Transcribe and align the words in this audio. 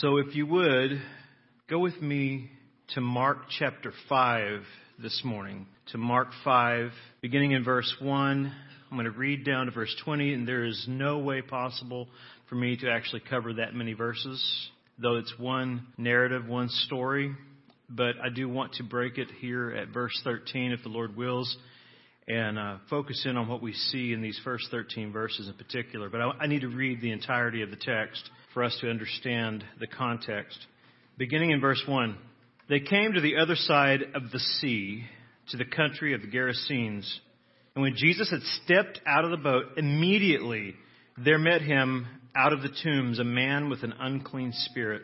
So, 0.00 0.18
if 0.18 0.36
you 0.36 0.46
would, 0.46 1.02
go 1.68 1.80
with 1.80 2.00
me 2.00 2.50
to 2.94 3.00
Mark 3.00 3.38
chapter 3.58 3.92
5 4.08 4.60
this 5.02 5.22
morning. 5.24 5.66
To 5.90 5.98
Mark 5.98 6.28
5, 6.44 6.92
beginning 7.20 7.50
in 7.50 7.64
verse 7.64 7.92
1. 8.00 8.52
I'm 8.90 8.96
going 8.96 9.12
to 9.12 9.18
read 9.18 9.44
down 9.44 9.66
to 9.66 9.72
verse 9.72 9.92
20, 10.04 10.34
and 10.34 10.46
there 10.46 10.64
is 10.64 10.84
no 10.86 11.18
way 11.18 11.42
possible 11.42 12.06
for 12.48 12.54
me 12.54 12.76
to 12.76 12.88
actually 12.88 13.22
cover 13.28 13.54
that 13.54 13.74
many 13.74 13.94
verses, 13.94 14.70
though 15.00 15.16
it's 15.16 15.34
one 15.36 15.88
narrative, 15.96 16.46
one 16.46 16.68
story. 16.68 17.34
But 17.90 18.20
I 18.22 18.28
do 18.28 18.48
want 18.48 18.74
to 18.74 18.84
break 18.84 19.18
it 19.18 19.28
here 19.40 19.72
at 19.72 19.88
verse 19.88 20.20
13, 20.22 20.70
if 20.70 20.84
the 20.84 20.90
Lord 20.90 21.16
wills, 21.16 21.56
and 22.28 22.56
uh, 22.56 22.76
focus 22.88 23.26
in 23.28 23.36
on 23.36 23.48
what 23.48 23.62
we 23.62 23.72
see 23.72 24.12
in 24.12 24.22
these 24.22 24.40
first 24.44 24.68
13 24.70 25.12
verses 25.12 25.48
in 25.48 25.54
particular. 25.54 26.08
But 26.08 26.20
I, 26.20 26.30
I 26.42 26.46
need 26.46 26.60
to 26.60 26.68
read 26.68 27.00
the 27.00 27.10
entirety 27.10 27.62
of 27.62 27.70
the 27.70 27.76
text 27.76 28.30
for 28.58 28.64
us 28.64 28.76
to 28.80 28.90
understand 28.90 29.62
the 29.78 29.86
context. 29.86 30.58
Beginning 31.16 31.52
in 31.52 31.60
verse 31.60 31.80
1 31.86 32.18
They 32.68 32.80
came 32.80 33.12
to 33.12 33.20
the 33.20 33.36
other 33.36 33.54
side 33.54 34.00
of 34.16 34.32
the 34.32 34.40
sea, 34.40 35.04
to 35.50 35.56
the 35.56 35.64
country 35.64 36.12
of 36.12 36.22
the 36.22 36.26
Gerasenes. 36.26 37.08
And 37.76 37.82
when 37.82 37.94
Jesus 37.94 38.28
had 38.32 38.40
stepped 38.64 39.00
out 39.06 39.24
of 39.24 39.30
the 39.30 39.36
boat, 39.36 39.62
immediately 39.76 40.74
there 41.24 41.38
met 41.38 41.62
him 41.62 42.08
out 42.34 42.52
of 42.52 42.62
the 42.62 42.76
tombs 42.82 43.20
a 43.20 43.24
man 43.24 43.70
with 43.70 43.84
an 43.84 43.94
unclean 43.96 44.50
spirit. 44.52 45.02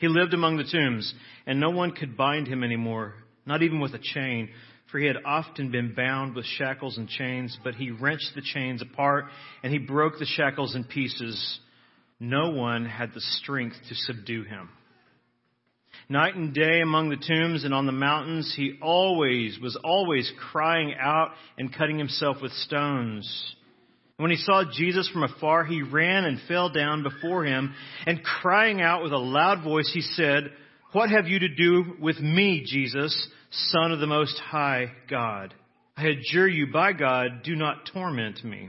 He 0.00 0.08
lived 0.08 0.34
among 0.34 0.56
the 0.56 0.64
tombs, 0.64 1.14
and 1.46 1.60
no 1.60 1.70
one 1.70 1.92
could 1.92 2.16
bind 2.16 2.48
him 2.48 2.64
anymore, 2.64 3.14
not 3.46 3.62
even 3.62 3.78
with 3.78 3.94
a 3.94 4.00
chain, 4.02 4.48
for 4.90 4.98
he 4.98 5.06
had 5.06 5.18
often 5.24 5.70
been 5.70 5.94
bound 5.94 6.34
with 6.34 6.44
shackles 6.44 6.98
and 6.98 7.08
chains, 7.08 7.56
but 7.62 7.76
he 7.76 7.92
wrenched 7.92 8.32
the 8.34 8.42
chains 8.42 8.82
apart, 8.82 9.26
and 9.62 9.72
he 9.72 9.78
broke 9.78 10.18
the 10.18 10.26
shackles 10.26 10.74
in 10.74 10.82
pieces 10.82 11.60
no 12.20 12.50
one 12.50 12.84
had 12.84 13.14
the 13.14 13.20
strength 13.20 13.76
to 13.88 13.94
subdue 13.94 14.44
him. 14.44 14.68
Night 16.08 16.34
and 16.34 16.52
day 16.52 16.80
among 16.80 17.08
the 17.08 17.16
tombs 17.16 17.64
and 17.64 17.72
on 17.72 17.86
the 17.86 17.92
mountains, 17.92 18.52
he 18.56 18.78
always 18.82 19.58
was 19.60 19.78
always 19.82 20.30
crying 20.50 20.94
out 20.98 21.30
and 21.56 21.74
cutting 21.74 21.98
himself 21.98 22.38
with 22.42 22.52
stones. 22.52 23.54
When 24.16 24.30
he 24.30 24.36
saw 24.36 24.64
Jesus 24.70 25.08
from 25.08 25.22
afar, 25.22 25.64
he 25.64 25.82
ran 25.82 26.24
and 26.24 26.40
fell 26.46 26.68
down 26.68 27.02
before 27.02 27.44
him, 27.44 27.72
and 28.06 28.22
crying 28.22 28.82
out 28.82 29.02
with 29.02 29.12
a 29.12 29.18
loud 29.18 29.64
voice, 29.64 29.90
he 29.94 30.02
said, 30.02 30.52
What 30.92 31.10
have 31.10 31.26
you 31.26 31.38
to 31.38 31.48
do 31.48 31.96
with 32.00 32.18
me, 32.18 32.64
Jesus, 32.66 33.28
Son 33.50 33.92
of 33.92 34.00
the 34.00 34.06
Most 34.06 34.38
High 34.38 34.92
God? 35.08 35.54
I 35.96 36.08
adjure 36.08 36.48
you 36.48 36.66
by 36.72 36.92
God, 36.92 37.42
do 37.44 37.56
not 37.56 37.88
torment 37.92 38.44
me. 38.44 38.68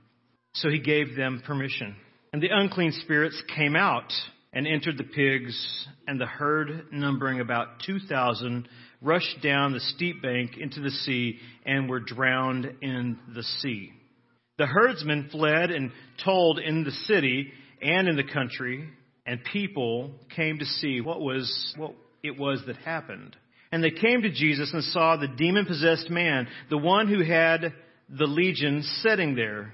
So 0.53 0.69
he 0.69 0.79
gave 0.79 1.15
them 1.15 1.41
permission. 1.45 1.95
And 2.33 2.41
the 2.41 2.49
unclean 2.51 2.93
spirits 3.03 3.41
came 3.55 3.75
out 3.75 4.11
and 4.53 4.67
entered 4.67 4.97
the 4.97 5.03
pigs, 5.05 5.87
and 6.07 6.19
the 6.19 6.25
herd, 6.25 6.87
numbering 6.91 7.39
about 7.39 7.79
2,000, 7.85 8.67
rushed 9.01 9.41
down 9.41 9.71
the 9.71 9.79
steep 9.79 10.21
bank 10.21 10.57
into 10.57 10.81
the 10.81 10.89
sea 10.89 11.39
and 11.65 11.89
were 11.89 12.01
drowned 12.01 12.69
in 12.81 13.17
the 13.33 13.43
sea. 13.43 13.93
The 14.57 14.65
herdsmen 14.67 15.29
fled 15.31 15.71
and 15.71 15.91
told 16.23 16.59
in 16.59 16.83
the 16.83 16.91
city 16.91 17.51
and 17.81 18.07
in 18.07 18.17
the 18.17 18.31
country, 18.31 18.89
and 19.25 19.39
people 19.51 20.11
came 20.35 20.59
to 20.59 20.65
see 20.65 20.99
what 21.01 21.21
was 21.21 21.73
what 21.77 21.95
it 22.21 22.37
was 22.37 22.61
that 22.67 22.75
happened. 22.77 23.35
And 23.71 23.83
they 23.83 23.91
came 23.91 24.21
to 24.21 24.31
Jesus 24.31 24.71
and 24.73 24.83
saw 24.83 25.15
the 25.15 25.29
demon 25.29 25.65
possessed 25.65 26.09
man, 26.09 26.47
the 26.69 26.77
one 26.77 27.07
who 27.07 27.23
had 27.23 27.73
the 28.09 28.27
legion 28.27 28.83
sitting 29.01 29.33
there 29.35 29.73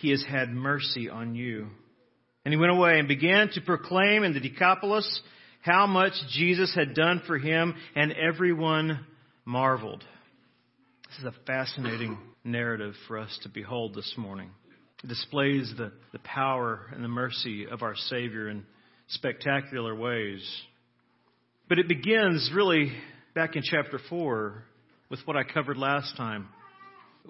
he 0.00 0.10
has 0.10 0.24
had 0.28 0.50
mercy 0.50 1.08
on 1.08 1.34
you. 1.34 1.68
And 2.44 2.54
he 2.54 2.58
went 2.58 2.72
away 2.72 2.98
and 2.98 3.06
began 3.06 3.50
to 3.50 3.60
proclaim 3.60 4.24
in 4.24 4.32
the 4.32 4.40
Decapolis 4.40 5.20
how 5.60 5.86
much 5.86 6.14
Jesus 6.30 6.74
had 6.74 6.94
done 6.94 7.22
for 7.26 7.38
him, 7.38 7.74
and 7.94 8.12
everyone 8.12 9.04
marveled. 9.44 10.02
This 11.08 11.18
is 11.18 11.24
a 11.24 11.46
fascinating 11.46 12.16
narrative 12.44 12.94
for 13.06 13.18
us 13.18 13.38
to 13.42 13.50
behold 13.50 13.94
this 13.94 14.14
morning. 14.16 14.50
It 15.04 15.08
displays 15.08 15.70
the, 15.76 15.92
the 16.12 16.18
power 16.20 16.86
and 16.94 17.04
the 17.04 17.08
mercy 17.08 17.66
of 17.66 17.82
our 17.82 17.94
Savior 17.94 18.48
in 18.48 18.64
spectacular 19.08 19.94
ways. 19.94 20.42
But 21.68 21.78
it 21.78 21.88
begins 21.88 22.50
really 22.54 22.92
back 23.34 23.54
in 23.54 23.62
chapter 23.62 24.00
4 24.08 24.64
with 25.10 25.20
what 25.26 25.36
I 25.36 25.42
covered 25.42 25.76
last 25.76 26.16
time. 26.16 26.48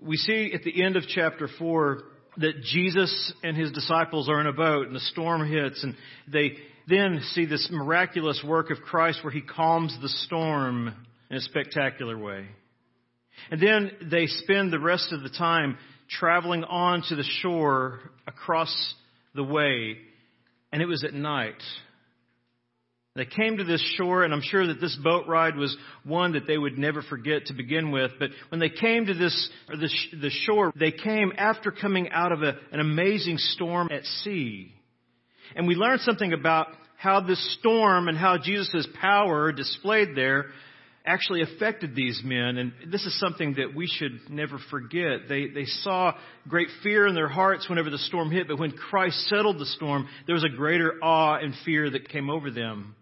We 0.01 0.17
see 0.17 0.53
at 0.55 0.63
the 0.63 0.85
end 0.85 0.97
of 0.97 1.03
chapter 1.09 1.49
4 1.59 2.05
that 2.39 2.63
Jesus 2.63 3.33
and 3.43 3.57
his 3.57 3.73
disciples 3.73 4.29
are 4.29 4.41
in 4.41 4.47
a 4.47 4.53
boat 4.53 4.87
and 4.87 4.95
the 4.95 5.01
storm 5.01 5.51
hits 5.51 5.83
and 5.83 5.95
they 6.31 6.53
then 6.89 7.21
see 7.33 7.47
this 7.47 7.69
miraculous 7.71 8.43
work 8.47 8.71
of 8.71 8.79
Christ 8.79 9.23
where 9.23 9.33
he 9.33 9.41
calms 9.41 9.97
the 10.01 10.09
storm 10.09 10.95
in 11.31 11.37
a 11.37 11.41
spectacular 11.41 12.19
way. 12.19 12.47
And 13.51 13.61
then 13.61 13.91
they 14.11 14.27
spend 14.27 14.73
the 14.73 14.79
rest 14.79 15.13
of 15.13 15.23
the 15.23 15.31
time 15.31 15.79
traveling 16.09 16.65
on 16.65 17.03
to 17.09 17.17
the 17.17 17.25
shore 17.41 18.01
across 18.27 18.95
the 19.35 19.45
way 19.45 19.97
and 20.73 20.83
it 20.83 20.87
was 20.87 21.05
at 21.05 21.15
night. 21.15 21.61
They 23.17 23.25
came 23.25 23.57
to 23.57 23.65
this 23.65 23.83
shore, 23.97 24.23
and 24.23 24.33
I'm 24.33 24.43
sure 24.43 24.69
that 24.69 24.81
this 24.81 24.97
boat 25.03 25.27
ride 25.27 25.57
was 25.57 25.77
one 26.05 26.35
that 26.35 26.47
they 26.47 26.57
would 26.57 26.79
never 26.79 27.03
forget 27.03 27.47
to 27.47 27.55
begin 27.55 27.91
with. 27.91 28.13
But 28.21 28.31
when 28.51 28.61
they 28.61 28.69
came 28.69 29.07
to 29.07 29.15
this, 29.15 29.51
the, 29.69 30.31
shore, 30.47 30.73
they 30.79 30.93
came 30.93 31.33
after 31.37 31.73
coming 31.73 32.11
out 32.11 32.31
of 32.31 32.43
a, 32.43 32.55
an 32.71 32.79
amazing 32.79 33.39
storm 33.39 33.89
at 33.91 34.05
sea. 34.05 34.73
And 35.57 35.67
we 35.67 35.75
learned 35.75 36.03
something 36.03 36.33
about 36.33 36.69
how 36.97 37.21
this 37.21 37.57
storm 37.59 38.07
and 38.07 38.17
how 38.17 38.39
Jesus' 38.39 38.87
power 39.01 39.51
displayed 39.51 40.11
there 40.15 40.47
actually 41.05 41.43
affected 41.43 41.97
these 41.97 42.21
men. 42.25 42.59
And 42.59 42.73
this 42.93 43.05
is 43.07 43.19
something 43.19 43.55
that 43.55 43.75
we 43.75 43.89
should 43.89 44.21
never 44.29 44.59
forget. 44.71 45.29
They, 45.29 45.49
they 45.49 45.65
saw 45.65 46.15
great 46.47 46.69
fear 46.85 47.09
in 47.09 47.17
their 47.17 47.29
hearts 47.29 47.69
whenever 47.69 47.91
the 47.91 47.99
storm 47.99 48.31
hit, 48.31 48.47
but 48.47 48.59
when 48.61 48.71
Christ 48.71 49.17
settled 49.29 49.59
the 49.59 49.67
storm, 49.67 50.07
there 50.27 50.35
was 50.35 50.45
a 50.45 50.57
greater 50.57 50.95
awe 51.03 51.39
and 51.39 51.55
fear 51.65 51.91
that 51.91 52.09
came 52.11 52.31
over 52.31 52.53
them. 52.53 52.95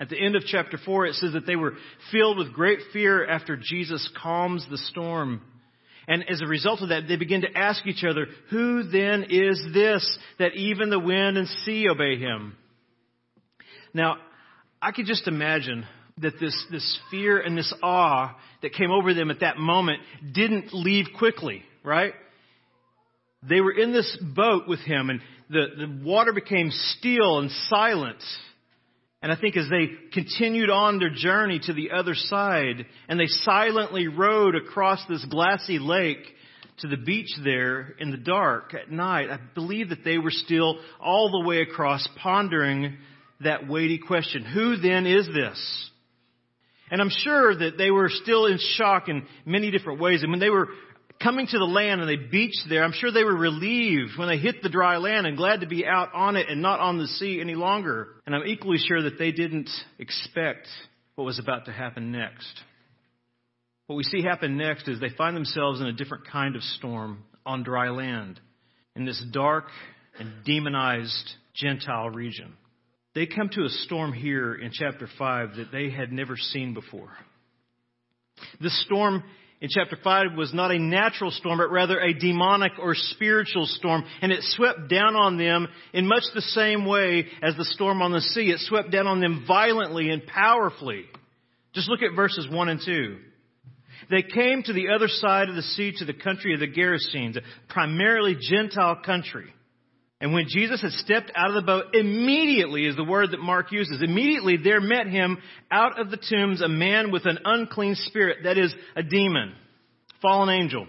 At 0.00 0.08
the 0.08 0.18
end 0.18 0.34
of 0.34 0.44
chapter 0.46 0.78
4, 0.82 1.06
it 1.06 1.14
says 1.16 1.34
that 1.34 1.46
they 1.46 1.56
were 1.56 1.74
filled 2.10 2.38
with 2.38 2.54
great 2.54 2.78
fear 2.92 3.26
after 3.26 3.58
Jesus 3.62 4.08
calms 4.20 4.66
the 4.70 4.78
storm. 4.78 5.42
And 6.08 6.24
as 6.28 6.40
a 6.40 6.46
result 6.46 6.80
of 6.80 6.88
that, 6.88 7.02
they 7.06 7.16
begin 7.16 7.42
to 7.42 7.56
ask 7.56 7.86
each 7.86 8.02
other, 8.02 8.26
Who 8.48 8.84
then 8.84 9.26
is 9.28 9.62
this 9.74 10.18
that 10.38 10.54
even 10.54 10.88
the 10.88 10.98
wind 10.98 11.36
and 11.36 11.46
sea 11.64 11.86
obey 11.88 12.16
him? 12.16 12.56
Now, 13.92 14.16
I 14.80 14.92
could 14.92 15.04
just 15.04 15.28
imagine 15.28 15.84
that 16.18 16.40
this, 16.40 16.56
this 16.70 16.98
fear 17.10 17.38
and 17.38 17.56
this 17.56 17.72
awe 17.82 18.34
that 18.62 18.72
came 18.72 18.90
over 18.90 19.12
them 19.12 19.30
at 19.30 19.40
that 19.40 19.58
moment 19.58 20.00
didn't 20.32 20.72
leave 20.72 21.06
quickly, 21.18 21.62
right? 21.84 22.14
They 23.46 23.60
were 23.60 23.72
in 23.72 23.92
this 23.92 24.18
boat 24.34 24.66
with 24.66 24.80
him, 24.80 25.10
and 25.10 25.20
the, 25.50 25.66
the 25.78 26.04
water 26.04 26.32
became 26.32 26.70
still 26.70 27.38
and 27.38 27.50
silent. 27.68 28.22
And 29.22 29.30
I 29.30 29.36
think 29.36 29.56
as 29.56 29.68
they 29.68 29.90
continued 30.12 30.70
on 30.70 30.98
their 30.98 31.10
journey 31.10 31.60
to 31.64 31.74
the 31.74 31.90
other 31.90 32.14
side, 32.14 32.86
and 33.08 33.20
they 33.20 33.26
silently 33.26 34.08
rowed 34.08 34.54
across 34.54 35.04
this 35.08 35.24
glassy 35.26 35.78
lake 35.78 36.24
to 36.78 36.88
the 36.88 36.96
beach 36.96 37.30
there 37.44 37.94
in 37.98 38.10
the 38.10 38.16
dark 38.16 38.72
at 38.74 38.90
night, 38.90 39.28
I 39.30 39.38
believe 39.54 39.90
that 39.90 40.04
they 40.04 40.16
were 40.16 40.30
still 40.30 40.78
all 40.98 41.30
the 41.30 41.46
way 41.46 41.60
across 41.60 42.08
pondering 42.22 42.96
that 43.42 43.68
weighty 43.68 43.98
question. 43.98 44.44
Who 44.44 44.76
then 44.76 45.06
is 45.06 45.26
this? 45.26 45.90
And 46.90 47.00
I'm 47.00 47.10
sure 47.10 47.54
that 47.54 47.76
they 47.78 47.90
were 47.90 48.08
still 48.08 48.46
in 48.46 48.58
shock 48.76 49.08
in 49.08 49.26
many 49.44 49.70
different 49.70 50.00
ways. 50.00 50.22
And 50.22 50.30
when 50.32 50.40
they 50.40 50.50
were 50.50 50.68
coming 51.22 51.46
to 51.46 51.58
the 51.58 51.64
land 51.64 52.00
and 52.00 52.08
they 52.08 52.16
beached 52.16 52.66
there, 52.68 52.82
I'm 52.82 52.92
sure 52.92 53.12
they 53.12 53.24
were 53.24 53.36
relieved 53.36 54.12
when 54.16 54.28
they 54.28 54.38
hit 54.38 54.62
the 54.62 54.68
dry 54.68 54.96
land 54.96 55.26
and 55.26 55.36
glad 55.36 55.60
to 55.60 55.66
be 55.66 55.86
out 55.86 56.12
on 56.14 56.36
it 56.36 56.48
and 56.48 56.62
not 56.62 56.80
on 56.80 56.98
the 56.98 57.06
sea 57.06 57.40
any 57.40 57.54
longer. 57.54 58.08
And 58.26 58.34
I'm 58.34 58.46
equally 58.46 58.78
sure 58.78 59.02
that 59.02 59.18
they 59.18 59.32
didn't 59.32 59.70
expect 59.98 60.66
what 61.14 61.24
was 61.24 61.38
about 61.38 61.66
to 61.66 61.72
happen 61.72 62.12
next. 62.12 62.60
What 63.86 63.96
we 63.96 64.04
see 64.04 64.22
happen 64.22 64.56
next 64.56 64.88
is 64.88 65.00
they 65.00 65.10
find 65.10 65.36
themselves 65.36 65.80
in 65.80 65.86
a 65.86 65.92
different 65.92 66.26
kind 66.26 66.56
of 66.56 66.62
storm 66.62 67.24
on 67.44 67.62
dry 67.62 67.90
land 67.90 68.40
in 68.94 69.04
this 69.04 69.22
dark 69.32 69.64
and 70.18 70.32
demonized 70.44 71.32
Gentile 71.54 72.10
region. 72.10 72.52
They 73.14 73.26
come 73.26 73.48
to 73.50 73.64
a 73.64 73.68
storm 73.68 74.12
here 74.12 74.54
in 74.54 74.70
chapter 74.72 75.08
5 75.18 75.56
that 75.56 75.72
they 75.72 75.90
had 75.90 76.12
never 76.12 76.36
seen 76.36 76.74
before. 76.74 77.10
This 78.60 78.80
storm 78.86 79.24
in 79.60 79.68
chapter 79.70 79.98
5 80.02 80.36
was 80.36 80.54
not 80.54 80.70
a 80.70 80.78
natural 80.78 81.30
storm, 81.30 81.58
but 81.58 81.70
rather 81.70 82.00
a 82.00 82.14
demonic 82.14 82.72
or 82.80 82.94
spiritual 82.94 83.66
storm. 83.66 84.04
And 84.22 84.32
it 84.32 84.40
swept 84.42 84.88
down 84.88 85.16
on 85.16 85.36
them 85.36 85.68
in 85.92 86.08
much 86.08 86.22
the 86.34 86.40
same 86.40 86.86
way 86.86 87.26
as 87.42 87.56
the 87.56 87.66
storm 87.66 88.00
on 88.00 88.10
the 88.10 88.22
sea. 88.22 88.50
It 88.50 88.60
swept 88.60 88.90
down 88.90 89.06
on 89.06 89.20
them 89.20 89.44
violently 89.46 90.08
and 90.08 90.26
powerfully. 90.26 91.04
Just 91.74 91.90
look 91.90 92.00
at 92.00 92.16
verses 92.16 92.48
1 92.50 92.68
and 92.70 92.80
2. 92.84 93.18
They 94.10 94.22
came 94.22 94.62
to 94.62 94.72
the 94.72 94.88
other 94.88 95.08
side 95.08 95.50
of 95.50 95.56
the 95.56 95.62
sea 95.62 95.92
to 95.98 96.06
the 96.06 96.14
country 96.14 96.54
of 96.54 96.60
the 96.60 96.66
Gerasenes, 96.66 97.36
a 97.36 97.42
primarily 97.68 98.36
Gentile 98.40 98.96
country. 99.04 99.52
And 100.20 100.34
when 100.34 100.46
Jesus 100.48 100.82
had 100.82 100.92
stepped 100.92 101.32
out 101.34 101.48
of 101.48 101.54
the 101.54 101.62
boat, 101.62 101.94
immediately 101.94 102.84
is 102.84 102.94
the 102.94 103.04
word 103.04 103.30
that 103.30 103.40
Mark 103.40 103.72
uses. 103.72 104.02
Immediately 104.02 104.58
there 104.62 104.80
met 104.80 105.06
him 105.06 105.38
out 105.70 105.98
of 105.98 106.10
the 106.10 106.18
tombs 106.18 106.60
a 106.60 106.68
man 106.68 107.10
with 107.10 107.24
an 107.24 107.38
unclean 107.44 107.94
spirit, 107.94 108.38
that 108.44 108.58
is, 108.58 108.74
a 108.94 109.02
demon, 109.02 109.54
fallen 110.20 110.50
angel. 110.50 110.86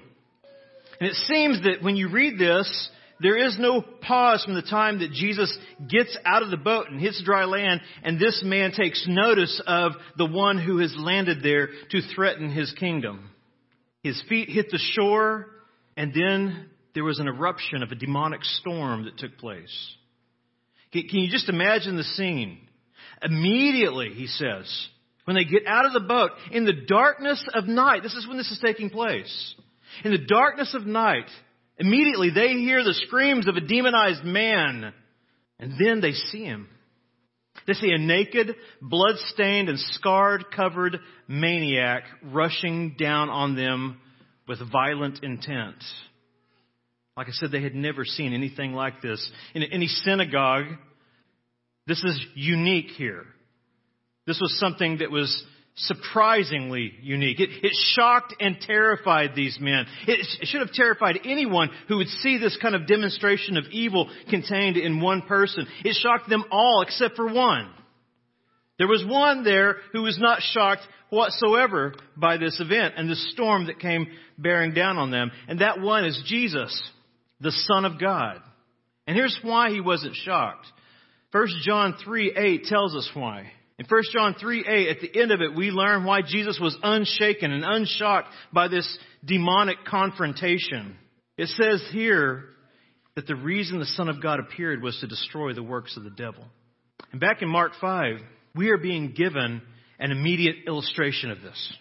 And 1.00 1.10
it 1.10 1.16
seems 1.16 1.62
that 1.64 1.82
when 1.82 1.96
you 1.96 2.10
read 2.10 2.38
this, 2.38 2.90
there 3.22 3.38
is 3.38 3.56
no 3.58 3.82
pause 3.82 4.44
from 4.44 4.56
the 4.56 4.62
time 4.64 5.00
that 5.00 5.12
Jesus 5.12 5.56
gets 5.88 6.18
out 6.26 6.44
of 6.44 6.50
the 6.50 6.58
boat 6.58 6.88
and 6.90 7.00
hits 7.00 7.22
dry 7.24 7.46
land, 7.46 7.80
and 8.04 8.20
this 8.20 8.42
man 8.44 8.72
takes 8.72 9.06
notice 9.08 9.62
of 9.66 9.94
the 10.18 10.26
one 10.26 10.58
who 10.60 10.80
has 10.80 10.94
landed 10.98 11.42
there 11.42 11.70
to 11.92 12.02
threaten 12.16 12.52
his 12.52 12.72
kingdom. 12.74 13.30
His 14.04 14.22
feet 14.28 14.50
hit 14.50 14.72
the 14.72 14.80
shore, 14.80 15.48
and 15.96 16.12
then 16.14 16.71
there 16.94 17.04
was 17.04 17.20
an 17.20 17.28
eruption 17.28 17.84
of 17.84 17.92
a 17.92 17.96
demonic 17.96 18.44
storm 18.44 19.06
that 19.06 19.18
took 19.18 19.38
place. 19.38 19.96
Can 20.92 21.20
you 21.20 21.32
just 21.32 21.50
imagine 21.50 21.96
the 21.96 22.04
scene? 22.04 22.60
Immediately, 23.24 24.10
he 24.16 24.28
says, 24.28 24.88
when 25.26 25.36
they 25.36 25.46
get 25.46 25.68
out 25.68 25.86
of 25.86 25.94
the 25.94 26.00
boat, 26.02 26.32
in 26.52 26.66
the 26.66 26.74
darkness 26.74 27.44
of 27.54 27.68
night, 27.68 28.04
this 28.04 28.16
is 28.16 28.28
when 28.28 28.38
this 28.38 28.52
is 28.52 28.60
taking 28.62 28.90
place. 28.90 29.56
In 30.04 30.12
the 30.12 30.18
darkness 30.18 30.74
of 30.74 30.86
night, 30.86 31.30
immediately 31.78 32.30
they 32.34 32.50
hear 32.54 32.84
the 32.84 32.94
screams 33.06 33.48
of 33.48 33.56
a 33.56 33.62
demonized 33.62 34.24
man, 34.24 34.94
and 35.60 35.74
then 35.80 36.02
they 36.02 36.14
see 36.14 36.44
him. 36.44 36.68
They 37.68 37.74
see 37.74 37.92
a 37.92 37.98
naked, 37.98 38.56
blood-stained, 38.82 39.70
and 39.70 39.78
scarred-covered 39.80 41.00
maniac 41.28 42.04
rushing 42.24 42.96
down 42.98 43.30
on 43.30 43.56
them 43.56 44.00
with 44.48 44.60
violent 44.72 45.24
intent. 45.24 45.76
Like 47.18 47.28
I 47.28 47.32
said, 47.32 47.52
they 47.52 47.62
had 47.62 47.76
never 47.76 48.06
seen 48.06 48.34
anything 48.34 48.74
like 48.74 49.02
this. 49.02 49.30
In 49.54 49.64
any 49.64 49.88
synagogue, 49.88 50.66
this 51.88 52.04
is 52.04 52.26
unique 52.36 52.92
here. 52.98 53.26
This 54.26 54.40
was 54.40 54.58
something 54.60 55.00
that 55.00 55.12
was 55.12 55.44
surprisingly 55.76 56.94
unique. 57.02 57.40
It, 57.40 57.50
it, 57.64 57.74
shocked 57.96 58.36
and 58.40 58.58
terrified 58.62 59.32
these 59.36 59.58
men. 59.60 59.86
It, 60.08 60.26
it 60.42 60.48
should 60.48 60.62
have 60.62 60.74
terrified 60.74 61.20
anyone 61.26 61.70
who 61.88 61.98
would 61.98 62.08
see 62.08 62.38
this 62.38 62.58
kind 62.62 62.76
of 62.76 62.88
demonstration 62.88 63.58
of 63.58 63.66
evil 63.72 64.10
contained 64.30 64.78
in 64.78 65.02
one 65.02 65.24
person. 65.24 65.68
It 65.84 65.96
shocked 65.96 66.30
them 66.30 66.46
all 66.52 66.82
except 66.82 67.16
for 67.16 67.32
one. 67.32 67.72
There 68.78 68.88
was 68.88 69.04
one 69.06 69.44
there 69.44 69.78
who 69.92 70.04
was 70.04 70.18
not 70.20 70.42
shocked 70.42 70.82
whatsoever 71.10 71.94
by 72.16 72.38
this 72.38 72.60
event 72.60 72.96
and 72.98 73.10
the 73.10 73.16
storm 73.16 73.68
that 73.68 73.80
came 73.80 74.08
bearing 74.38 74.74
down 74.74 74.98
on 74.98 75.12
them. 75.12 75.32
And 75.48 75.60
that 75.60 75.80
one 75.82 76.06
is 76.06 76.22
Jesus 76.26 76.82
the 77.42 77.52
Son 77.52 77.86
of 77.86 78.00
God. 78.00 78.38
And 79.08 79.16
here's 79.16 79.38
why 79.42 79.72
he 79.72 79.82
wasn't 79.82 80.16
shocked. 80.16 80.68
1 81.32 81.48
John 81.64 81.96
3 82.04 82.34
8 82.38 82.64
tells 82.66 82.96
us 82.96 83.10
why. 83.14 83.52
In 83.80 83.86
1 83.90 84.02
John 84.14 84.36
3 84.40 84.66
8, 84.68 84.90
at 84.90 85.02
the 85.02 85.20
end 85.20 85.32
of 85.32 85.42
it, 85.42 85.56
we 85.56 85.72
learn 85.72 86.04
why 86.04 86.22
Jesus 86.22 86.60
was 86.62 86.78
unshaken 86.84 87.52
and 87.52 87.64
unshocked 87.66 88.28
by 88.54 88.68
this 88.68 88.98
demonic 89.26 89.84
confrontation. 89.86 90.98
It 91.38 91.48
says 91.48 91.84
here 91.92 92.46
that 93.16 93.28
the 93.28 93.36
reason 93.36 93.80
the 93.80 93.86
Son 93.86 94.08
of 94.08 94.22
God 94.22 94.40
appeared 94.40 94.84
was 94.84 95.00
to 95.00 95.08
destroy 95.08 95.54
the 95.54 95.64
works 95.64 95.98
of 95.98 96.04
the 96.04 96.12
devil. 96.12 96.46
And 97.12 97.20
back 97.20 97.42
in 97.42 97.50
Mark 97.50 97.74
5, 97.82 98.18
we 98.56 98.70
are 98.70 98.78
being 98.78 99.14
given 99.14 99.62
an 100.00 100.12
immediate 100.12 100.58
illustration 100.68 101.32
of 101.32 101.42
this. 101.42 101.74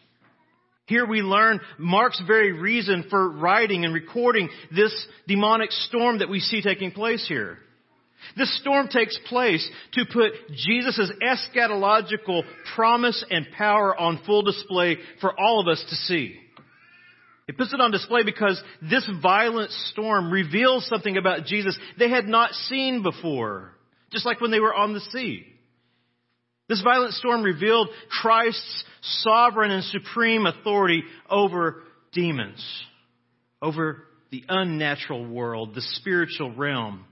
Here 0.91 1.07
we 1.07 1.23
learn 1.23 1.61
Mark's 1.79 2.21
very 2.27 2.51
reason 2.51 3.05
for 3.09 3.31
writing 3.31 3.85
and 3.85 3.95
recording 3.95 4.49
this 4.75 4.93
demonic 5.29 5.71
storm 5.71 6.19
that 6.19 6.29
we 6.29 6.41
see 6.41 6.63
taking 6.63 6.91
place 6.91 7.25
here. 7.29 7.59
This 8.37 8.61
storm 8.61 8.89
takes 8.89 9.17
place 9.29 9.71
to 9.93 10.05
put 10.13 10.33
Jesus' 10.53 11.13
eschatological 11.23 12.43
promise 12.75 13.25
and 13.31 13.47
power 13.57 13.97
on 13.97 14.21
full 14.27 14.43
display 14.43 14.97
for 15.21 15.33
all 15.39 15.61
of 15.61 15.69
us 15.69 15.81
to 15.91 15.95
see. 15.95 16.35
It 17.47 17.57
puts 17.57 17.73
it 17.73 17.81
on 17.81 17.93
display 17.93 18.25
because 18.25 18.61
this 18.83 19.09
violent 19.23 19.71
storm 19.93 20.33
reveals 20.33 20.89
something 20.89 21.17
about 21.17 21.45
Jesus 21.45 21.79
they 22.01 22.11
had 22.11 22.27
not 22.27 22.51
seen 22.53 23.05
before. 23.05 23.77
Just 24.11 24.27
like 24.27 24.41
when 24.41 24.51
they 24.51 24.59
were 24.59 24.75
on 24.75 24.93
the 24.93 25.01
sea. 25.13 25.47
This 26.71 26.83
violent 26.83 27.15
storm 27.15 27.43
revealed 27.43 27.89
Christ's 28.23 28.85
sovereign 29.03 29.73
and 29.73 29.83
supreme 29.83 30.47
authority 30.47 31.03
over 31.29 31.83
demons, 32.13 32.65
over 33.61 34.05
the 34.31 34.45
unnatural 34.49 35.27
world, 35.27 35.75
the 35.75 35.83
spiritual 35.83 36.55
realm. 36.55 37.07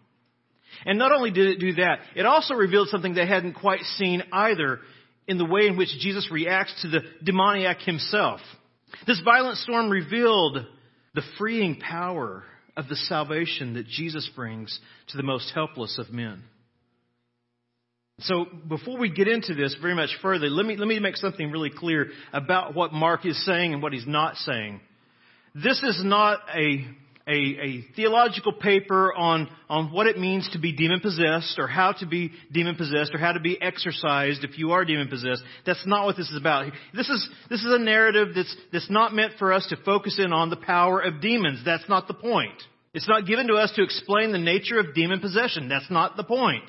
And 0.87 0.97
not 0.97 1.11
only 1.11 1.33
did 1.33 1.49
it 1.49 1.59
do 1.59 1.73
that, 1.73 1.99
it 2.15 2.25
also 2.25 2.55
revealed 2.55 2.87
something 2.88 3.15
they 3.15 3.27
hadn't 3.27 3.55
quite 3.55 3.81
seen 3.97 4.23
either 4.33 4.79
in 5.27 5.38
the 5.38 5.45
way 5.45 5.67
in 5.67 5.77
which 5.77 5.88
Jesus 5.99 6.31
reacts 6.31 6.81
to 6.83 6.88
the 6.88 7.00
demoniac 7.25 7.81
himself. 7.81 8.38
This 9.09 9.21
violent 9.25 9.59
storm 9.59 9.91
revealed 9.91 10.59
the 11.17 11.23
freeing 11.37 11.81
power 11.81 12.45
of 12.77 12.88
the 12.88 12.95
salvation 12.95 13.75
that 13.75 13.88
Jesus 13.88 14.31
brings 14.37 14.79
to 15.09 15.17
the 15.17 15.25
most 15.25 15.50
helpless 15.53 15.99
of 15.99 16.12
men. 16.12 16.45
So 18.20 18.46
before 18.68 18.98
we 18.98 19.10
get 19.10 19.28
into 19.28 19.54
this 19.54 19.76
very 19.80 19.94
much 19.94 20.10
further, 20.20 20.48
let 20.48 20.66
me, 20.66 20.76
let 20.76 20.88
me 20.88 20.98
make 20.98 21.16
something 21.16 21.50
really 21.52 21.70
clear 21.70 22.08
about 22.32 22.75
what 22.75 22.92
Mark 22.92 23.25
is 23.25 23.44
saying 23.44 23.72
and 23.72 23.82
what 23.82 23.92
he's 23.92 24.08
not 24.08 24.37
saying. 24.37 24.80
This 25.54 25.80
is 25.84 26.02
not 26.04 26.40
a, 26.52 26.84
a, 27.28 27.32
a 27.32 27.84
theological 27.94 28.52
paper 28.52 29.14
on, 29.14 29.48
on 29.68 29.92
what 29.92 30.08
it 30.08 30.18
means 30.18 30.48
to 30.52 30.58
be 30.58 30.72
demon 30.72 30.98
possessed 30.98 31.60
or 31.60 31.68
how 31.68 31.92
to 31.92 32.06
be 32.06 32.32
demon 32.52 32.75
possessed 32.75 33.14
or 33.14 33.18
how 33.18 33.32
to 33.32 33.40
be 33.40 33.60
exorcised 33.62 34.42
if 34.42 34.58
you 34.58 34.72
are 34.72 34.84
demon 34.84 35.08
possessed. 35.08 35.42
That's 35.64 35.87
not 35.87 36.04
what 36.04 36.16
this 36.16 36.28
is 36.28 36.37
about. 36.37 36.72
This 36.94 37.08
is, 37.08 37.28
this 37.48 37.60
is 37.60 37.72
a 37.72 37.78
narrative 37.78 38.28
that's, 38.34 38.54
that's 38.72 38.90
not 38.90 39.14
meant 39.14 39.34
for 39.38 39.52
us 39.52 39.64
to 39.68 39.76
focus 39.84 40.18
in 40.22 40.32
on 40.32 40.50
the 40.50 40.56
power 40.56 41.00
of 41.00 41.20
demons. 41.20 41.60
That's 41.64 41.88
not 41.88 42.08
the 42.08 42.14
point. 42.14 42.60
It's 42.94 43.08
not 43.08 43.26
given 43.26 43.46
to 43.46 43.54
us 43.54 43.72
to 43.76 43.84
explain 43.84 44.32
the 44.32 44.38
nature 44.38 44.80
of 44.80 44.92
demon 44.92 45.20
possession. 45.20 45.68
That's 45.68 45.90
not 45.90 46.16
the 46.16 46.25
point. 46.25 46.68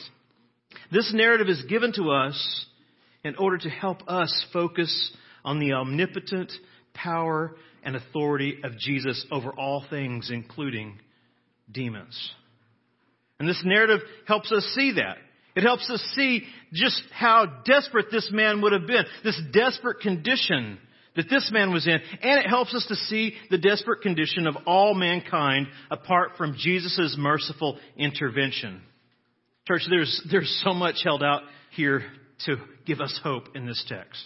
This 0.92 1.12
narrative 1.14 1.48
is 1.48 1.64
given 1.64 1.94
to 1.94 2.12
us 2.12 2.66
in 3.24 3.36
order 3.36 3.58
to 3.58 3.70
help 3.70 4.08
us 4.08 4.46
focus 4.54 5.12
on 5.44 5.60
the 5.60 5.74
omnipotent 5.74 6.52
power 6.94 7.56
and 7.84 7.96
authority 7.96 8.60
of 8.64 8.78
Jesus 8.78 9.26
over 9.32 9.52
all 9.52 9.86
things, 9.90 10.30
including 10.32 11.00
demons. 11.72 12.32
And 13.40 13.48
this 13.48 13.62
narrative 13.64 14.00
helps 14.28 14.52
us 14.52 14.64
see 14.76 14.94
that. 14.94 15.18
It 15.56 15.64
helps 15.64 15.90
us 15.90 16.02
see 16.16 16.44
just 16.74 17.02
how 17.12 17.46
desperate 17.66 18.08
this 18.12 18.30
man 18.32 18.62
would 18.62 18.74
have 18.74 18.86
been, 18.88 19.06
this 19.24 19.42
desperate 19.52 20.00
condition 20.00 20.78
that 21.16 21.30
this 21.30 21.50
man 21.52 21.74
was 21.74 21.88
in, 21.88 22.00
and 22.22 22.40
it 22.40 22.48
helps 22.48 22.74
us 22.74 22.86
to 22.88 22.96
see 22.96 23.34
the 23.50 23.58
desperate 23.58 24.02
condition 24.02 24.48
of 24.48 24.56
all 24.66 24.94
mankind 24.94 25.68
apart 25.90 26.32
from 26.38 26.56
Jesus' 26.58 27.16
merciful 27.18 27.78
intervention. 27.98 28.82
Church, 29.70 29.84
there's, 29.88 30.28
there's 30.32 30.62
so 30.66 30.74
much 30.74 30.96
held 31.04 31.22
out 31.22 31.44
here 31.76 32.02
to 32.48 32.56
give 32.88 33.02
us 33.02 33.20
hope 33.24 33.50
in 33.54 33.68
this 33.68 33.86
text. 33.88 34.20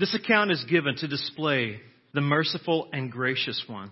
This 0.00 0.14
account 0.14 0.50
is 0.50 0.64
given 0.64 0.96
to 0.96 1.08
display 1.08 1.78
the 2.14 2.22
merciful 2.22 2.88
and 2.90 3.12
gracious 3.12 3.62
one, 3.66 3.90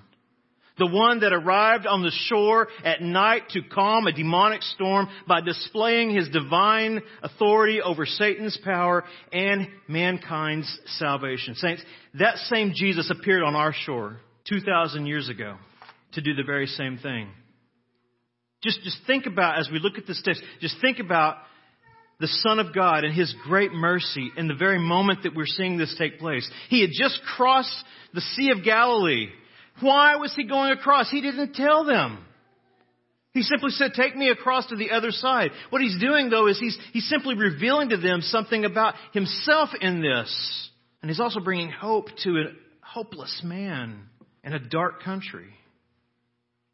The 0.79 0.87
one 0.87 1.21
that 1.21 1.35
arrived 1.35 1.87
on 1.87 2.03
the 2.03 2.11
shore 2.29 2.69
at 2.83 3.03
night 3.03 3.51
to 3.51 3.61
calm 3.61 4.07
a 4.07 4.13
demonic 4.13 4.63
storm 4.63 5.07
by 5.29 5.43
displaying 5.43 6.15
his 6.15 6.31
divine 6.31 7.03
authority 7.23 7.83
over 7.83 8.07
Satan's 8.07 8.59
power 8.65 9.05
and 9.35 9.69
mankind's 9.87 10.81
salvation. 10.97 11.57
Saints, 11.57 11.83
that 12.15 12.39
same 12.39 12.73
Jesus 12.75 13.11
appeared 13.11 13.43
on 13.43 13.55
our 13.55 13.75
shore 13.75 14.17
2,000 14.49 15.05
years 15.05 15.29
ago 15.29 15.57
to 16.13 16.23
do 16.23 16.33
the 16.33 16.43
very 16.43 16.69
same 16.69 16.97
thing. 16.97 17.29
Just, 18.63 18.83
just 18.83 18.99
think 19.07 19.27
about, 19.27 19.59
as 19.59 19.69
we 19.73 19.79
look 19.79 19.99
at 19.99 20.07
this 20.07 20.23
text, 20.25 20.43
just 20.61 20.77
think 20.81 20.99
about 20.99 21.37
the 22.21 22.29
Son 22.29 22.61
of 22.61 22.75
God 22.75 23.05
and 23.05 23.15
His 23.15 23.35
great 23.45 23.73
mercy 23.73 24.31
in 24.37 24.47
the 24.47 24.55
very 24.55 24.79
moment 24.79 25.25
that 25.25 25.35
we're 25.35 25.47
seeing 25.47 25.77
this 25.77 25.95
take 25.99 26.19
place. 26.19 26.49
He 26.69 26.81
had 26.81 26.91
just 26.93 27.21
crossed 27.37 27.85
the 28.15 28.21
Sea 28.21 28.51
of 28.51 28.65
Galilee. 28.65 29.29
Why 29.81 30.17
was 30.17 30.33
He 30.37 30.47
going 30.47 30.71
across? 30.73 31.11
He 31.11 31.21
didn't 31.21 31.55
tell 31.55 31.85
them. 31.85 32.25
He 33.33 33.43
simply 33.43 33.71
said, 33.71 33.93
take 33.95 34.15
me 34.15 34.29
across 34.29 34.67
to 34.67 34.77
the 34.77 34.91
other 34.91 35.11
side. 35.11 35.53
What 35.71 35.81
he's 35.81 35.99
doing 35.99 36.29
though 36.29 36.49
is 36.49 36.61
he's, 36.61 36.79
he's 36.93 37.09
simply 37.09 37.35
revealing 37.35 37.89
to 37.89 37.97
them 37.97 38.21
something 38.21 38.67
about 38.67 38.95
himself 39.15 39.71
in 39.81 40.03
this. 40.03 40.71
And 41.01 41.11
he's 41.11 41.19
also 41.19 41.41
bringing 41.41 41.71
hope 41.71 42.09
to 42.25 42.31
a 42.31 42.45
hopeless 42.83 43.41
man 43.43 44.03
in 44.45 44.53
a 44.53 44.59
dark 44.59 45.03
country. 45.03 45.49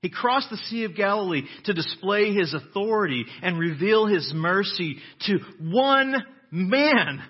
He 0.02 0.10
crossed 0.10 0.50
the 0.50 0.56
Sea 0.56 0.84
of 0.84 0.94
Galilee 0.94 1.42
to 1.64 1.74
display 1.74 2.32
his 2.32 2.54
authority 2.54 3.24
and 3.42 3.58
reveal 3.58 4.06
his 4.06 4.32
mercy 4.34 4.98
to 5.26 5.38
one 5.60 6.14
man. 6.50 7.22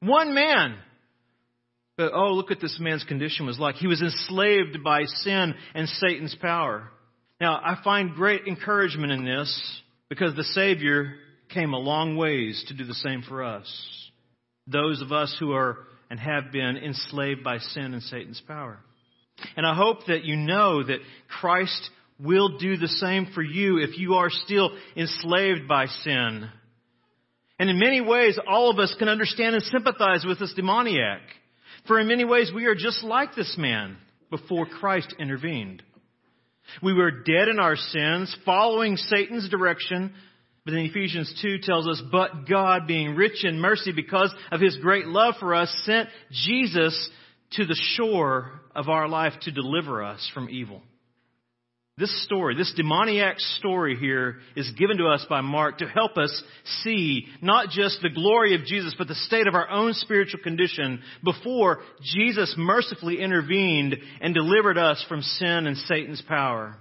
One 0.00 0.34
man. 0.34 0.76
But 1.96 2.12
oh, 2.14 2.32
look 2.32 2.50
what 2.50 2.60
this 2.60 2.78
man's 2.80 3.04
condition 3.04 3.46
was 3.46 3.58
like. 3.58 3.76
He 3.76 3.86
was 3.86 4.02
enslaved 4.02 4.82
by 4.82 5.04
sin 5.04 5.54
and 5.74 5.88
Satan's 5.88 6.34
power. 6.40 6.90
Now, 7.40 7.54
I 7.54 7.78
find 7.82 8.14
great 8.14 8.46
encouragement 8.46 9.12
in 9.12 9.24
this 9.24 9.82
because 10.08 10.34
the 10.34 10.44
Savior 10.44 11.14
came 11.48 11.72
a 11.72 11.78
long 11.78 12.16
ways 12.16 12.64
to 12.68 12.74
do 12.74 12.84
the 12.84 12.94
same 12.94 13.22
for 13.22 13.42
us. 13.42 13.66
Those 14.66 15.02
of 15.02 15.12
us 15.12 15.34
who 15.38 15.52
are 15.52 15.78
and 16.10 16.20
have 16.20 16.52
been 16.52 16.76
enslaved 16.76 17.42
by 17.42 17.58
sin 17.58 17.94
and 17.94 18.02
Satan's 18.02 18.42
power. 18.46 18.78
And 19.56 19.66
I 19.66 19.74
hope 19.74 20.06
that 20.06 20.24
you 20.24 20.36
know 20.36 20.82
that 20.82 21.00
Christ 21.40 21.90
will 22.18 22.58
do 22.58 22.76
the 22.76 22.88
same 22.88 23.26
for 23.34 23.42
you 23.42 23.78
if 23.78 23.98
you 23.98 24.14
are 24.14 24.30
still 24.30 24.70
enslaved 24.96 25.66
by 25.68 25.86
sin. 25.86 26.48
And 27.58 27.70
in 27.70 27.78
many 27.78 28.00
ways, 28.00 28.38
all 28.48 28.70
of 28.70 28.78
us 28.78 28.94
can 28.98 29.08
understand 29.08 29.54
and 29.54 29.64
sympathize 29.64 30.24
with 30.24 30.38
this 30.38 30.54
demoniac. 30.54 31.20
For 31.86 31.98
in 31.98 32.08
many 32.08 32.24
ways, 32.24 32.50
we 32.54 32.66
are 32.66 32.74
just 32.74 33.02
like 33.02 33.34
this 33.34 33.56
man 33.58 33.96
before 34.30 34.66
Christ 34.66 35.14
intervened. 35.18 35.82
We 36.82 36.92
were 36.92 37.10
dead 37.10 37.48
in 37.48 37.58
our 37.58 37.76
sins, 37.76 38.34
following 38.44 38.96
Satan's 38.96 39.48
direction. 39.48 40.14
But 40.64 40.72
then 40.72 40.84
Ephesians 40.84 41.38
2 41.42 41.58
tells 41.62 41.88
us, 41.88 42.00
but 42.12 42.48
God, 42.48 42.86
being 42.86 43.16
rich 43.16 43.44
in 43.44 43.60
mercy 43.60 43.92
because 43.92 44.32
of 44.52 44.60
his 44.60 44.76
great 44.76 45.06
love 45.06 45.34
for 45.40 45.54
us, 45.54 45.72
sent 45.84 46.08
Jesus 46.30 47.10
to 47.52 47.66
the 47.66 47.78
shore 47.96 48.61
of 48.74 48.88
our 48.88 49.08
life 49.08 49.34
to 49.42 49.50
deliver 49.50 50.02
us 50.02 50.30
from 50.34 50.48
evil. 50.48 50.82
This 51.98 52.24
story, 52.24 52.56
this 52.56 52.72
demoniac 52.74 53.38
story 53.38 53.96
here 53.96 54.38
is 54.56 54.70
given 54.78 54.96
to 54.96 55.08
us 55.08 55.26
by 55.28 55.42
Mark 55.42 55.78
to 55.78 55.86
help 55.86 56.16
us 56.16 56.42
see 56.82 57.26
not 57.42 57.68
just 57.68 58.00
the 58.00 58.08
glory 58.08 58.54
of 58.54 58.64
Jesus, 58.64 58.94
but 58.96 59.08
the 59.08 59.14
state 59.14 59.46
of 59.46 59.54
our 59.54 59.68
own 59.68 59.92
spiritual 59.92 60.40
condition 60.42 61.02
before 61.22 61.80
Jesus 62.02 62.54
mercifully 62.56 63.20
intervened 63.20 63.96
and 64.22 64.32
delivered 64.32 64.78
us 64.78 65.04
from 65.06 65.20
sin 65.20 65.66
and 65.66 65.76
Satan's 65.76 66.22
power. 66.22 66.76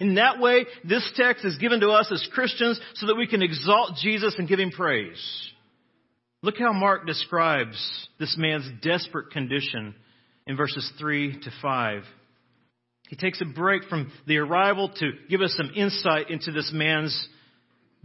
In 0.00 0.14
that 0.14 0.38
way, 0.38 0.66
this 0.84 1.08
text 1.16 1.44
is 1.44 1.58
given 1.58 1.80
to 1.80 1.90
us 1.90 2.10
as 2.12 2.28
Christians 2.32 2.80
so 2.94 3.06
that 3.06 3.16
we 3.16 3.26
can 3.26 3.42
exalt 3.42 3.96
Jesus 4.00 4.36
and 4.38 4.48
give 4.48 4.60
him 4.60 4.70
praise. 4.70 5.50
Look 6.42 6.58
how 6.58 6.72
Mark 6.72 7.06
describes 7.06 7.76
this 8.20 8.36
man's 8.38 8.68
desperate 8.80 9.32
condition 9.32 9.96
in 10.46 10.56
verses 10.56 10.90
3 10.98 11.40
to 11.40 11.50
5. 11.60 12.02
He 13.08 13.16
takes 13.16 13.40
a 13.40 13.44
break 13.44 13.84
from 13.84 14.10
the 14.26 14.38
arrival 14.38 14.90
to 14.98 15.12
give 15.28 15.40
us 15.40 15.54
some 15.56 15.72
insight 15.76 16.30
into 16.30 16.50
this 16.50 16.70
man's 16.72 17.28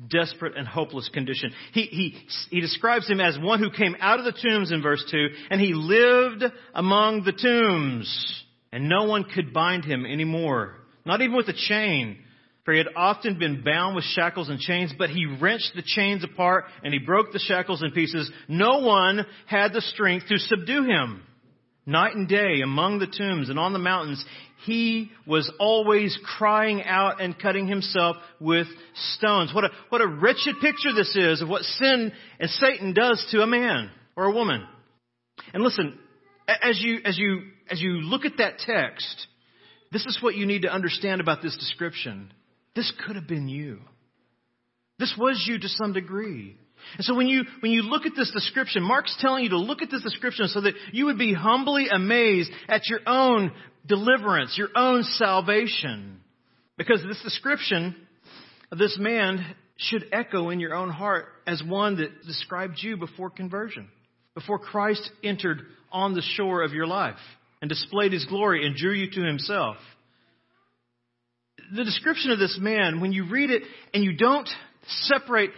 desperate 0.09 0.57
and 0.57 0.67
hopeless 0.67 1.09
condition. 1.13 1.51
He, 1.73 1.83
he, 1.83 2.17
he 2.49 2.61
describes 2.61 3.09
him 3.09 3.19
as 3.19 3.37
one 3.39 3.59
who 3.59 3.71
came 3.71 3.95
out 3.99 4.19
of 4.19 4.25
the 4.25 4.31
tombs 4.31 4.71
in 4.71 4.81
verse 4.81 5.03
2, 5.09 5.27
and 5.49 5.61
he 5.61 5.73
lived 5.73 6.43
among 6.73 7.23
the 7.23 7.33
tombs, 7.33 8.43
and 8.71 8.89
no 8.89 9.03
one 9.05 9.23
could 9.23 9.53
bind 9.53 9.85
him 9.85 10.05
anymore, 10.05 10.75
not 11.05 11.21
even 11.21 11.35
with 11.35 11.47
a 11.49 11.53
chain. 11.53 12.17
For 12.63 12.73
he 12.73 12.77
had 12.77 12.93
often 12.95 13.39
been 13.39 13.63
bound 13.63 13.95
with 13.95 14.03
shackles 14.03 14.49
and 14.49 14.59
chains, 14.59 14.93
but 14.95 15.09
he 15.09 15.25
wrenched 15.25 15.71
the 15.75 15.81
chains 15.81 16.23
apart 16.23 16.65
and 16.83 16.93
he 16.93 16.99
broke 16.99 17.31
the 17.31 17.39
shackles 17.39 17.81
in 17.81 17.89
pieces. 17.89 18.31
No 18.47 18.79
one 18.79 19.25
had 19.47 19.73
the 19.73 19.81
strength 19.81 20.27
to 20.27 20.37
subdue 20.37 20.83
him. 20.83 21.23
Night 21.85 22.15
and 22.15 22.27
day 22.27 22.61
among 22.63 22.99
the 22.99 23.07
tombs 23.07 23.49
and 23.49 23.57
on 23.57 23.73
the 23.73 23.79
mountains, 23.79 24.23
he 24.65 25.11
was 25.25 25.51
always 25.59 26.17
crying 26.37 26.83
out 26.83 27.19
and 27.19 27.37
cutting 27.37 27.67
himself 27.67 28.17
with 28.39 28.67
stones. 29.15 29.51
What 29.53 29.65
a, 29.65 29.69
what 29.89 30.01
a 30.01 30.07
wretched 30.07 30.55
picture 30.61 30.93
this 30.95 31.15
is 31.15 31.41
of 31.41 31.49
what 31.49 31.63
sin 31.63 32.11
and 32.39 32.49
Satan 32.49 32.93
does 32.93 33.25
to 33.31 33.41
a 33.41 33.47
man 33.47 33.89
or 34.15 34.25
a 34.25 34.31
woman. 34.31 34.63
And 35.53 35.63
listen, 35.63 35.97
as 36.47 36.79
you, 36.79 36.99
as 37.03 37.17
you, 37.17 37.41
as 37.69 37.81
you 37.81 38.01
look 38.01 38.25
at 38.25 38.37
that 38.37 38.59
text, 38.59 39.27
this 39.91 40.05
is 40.05 40.19
what 40.21 40.35
you 40.35 40.45
need 40.45 40.61
to 40.61 40.71
understand 40.71 41.19
about 41.19 41.41
this 41.41 41.57
description. 41.57 42.31
This 42.75 42.91
could 43.05 43.15
have 43.15 43.27
been 43.27 43.49
you. 43.49 43.79
This 44.99 45.13
was 45.17 45.43
you 45.47 45.59
to 45.59 45.67
some 45.67 45.93
degree. 45.93 46.57
And 46.97 47.05
so 47.05 47.15
when 47.15 47.27
you, 47.27 47.43
when 47.61 47.71
you 47.71 47.83
look 47.83 48.05
at 48.05 48.13
this 48.15 48.31
description, 48.31 48.83
Mark's 48.83 49.15
telling 49.19 49.43
you 49.43 49.51
to 49.51 49.59
look 49.59 49.81
at 49.81 49.89
this 49.89 50.03
description 50.03 50.47
so 50.47 50.61
that 50.61 50.73
you 50.91 51.05
would 51.05 51.17
be 51.17 51.33
humbly 51.33 51.87
amazed 51.89 52.51
at 52.67 52.87
your 52.87 52.99
own 53.07 53.51
deliverance, 53.87 54.55
your 54.57 54.69
own 54.75 55.03
salvation. 55.03 56.21
Because 56.77 57.01
this 57.03 57.21
description 57.23 57.95
of 58.71 58.77
this 58.77 58.97
man 58.99 59.55
should 59.77 60.05
echo 60.11 60.49
in 60.49 60.59
your 60.59 60.75
own 60.75 60.89
heart 60.89 61.25
as 61.47 61.61
one 61.63 61.97
that 61.97 62.25
described 62.25 62.75
you 62.81 62.97
before 62.97 63.29
conversion, 63.29 63.89
before 64.35 64.59
Christ 64.59 65.09
entered 65.23 65.61
on 65.91 66.13
the 66.13 66.21
shore 66.21 66.63
of 66.63 66.71
your 66.71 66.87
life 66.87 67.17
and 67.61 67.69
displayed 67.69 68.13
his 68.13 68.25
glory 68.25 68.65
and 68.65 68.75
drew 68.75 68.93
you 68.93 69.09
to 69.11 69.21
himself. 69.21 69.77
The 71.73 71.83
description 71.83 72.31
of 72.31 72.39
this 72.39 72.57
man, 72.59 73.01
when 73.01 73.11
you 73.11 73.29
read 73.29 73.49
it 73.49 73.63
and 73.93 74.03
you 74.03 74.13
don't 74.13 74.49
separate 74.87 75.51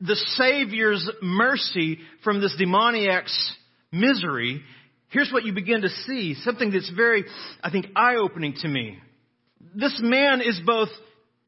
the 0.00 0.16
Savior's 0.36 1.08
mercy 1.22 1.98
from 2.22 2.40
this 2.40 2.54
demoniac's 2.58 3.54
misery, 3.92 4.62
here's 5.08 5.30
what 5.32 5.44
you 5.44 5.52
begin 5.52 5.82
to 5.82 5.88
see. 5.88 6.34
Something 6.42 6.70
that's 6.70 6.90
very, 6.90 7.24
I 7.62 7.70
think, 7.70 7.86
eye-opening 7.96 8.54
to 8.60 8.68
me. 8.68 8.98
This 9.74 9.98
man 10.02 10.40
is 10.40 10.60
both 10.64 10.88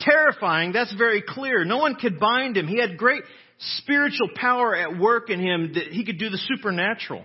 terrifying, 0.01 0.73
that's 0.73 0.95
very 0.95 1.23
clear. 1.27 1.65
No 1.65 1.79
one 1.79 1.97
could 1.97 2.19
bind 2.19 2.57
him. 2.57 2.67
He 2.67 2.81
had 2.81 2.97
great 2.97 3.23
spiritual 3.59 4.29
power 4.35 4.75
at 4.75 4.99
work 4.99 5.31
in 5.31 5.41
him 5.41 5.73
that 5.75 5.89
he 5.89 6.05
could 6.05 6.19
do 6.19 6.31
the 6.31 6.39
supernatural. 6.39 7.25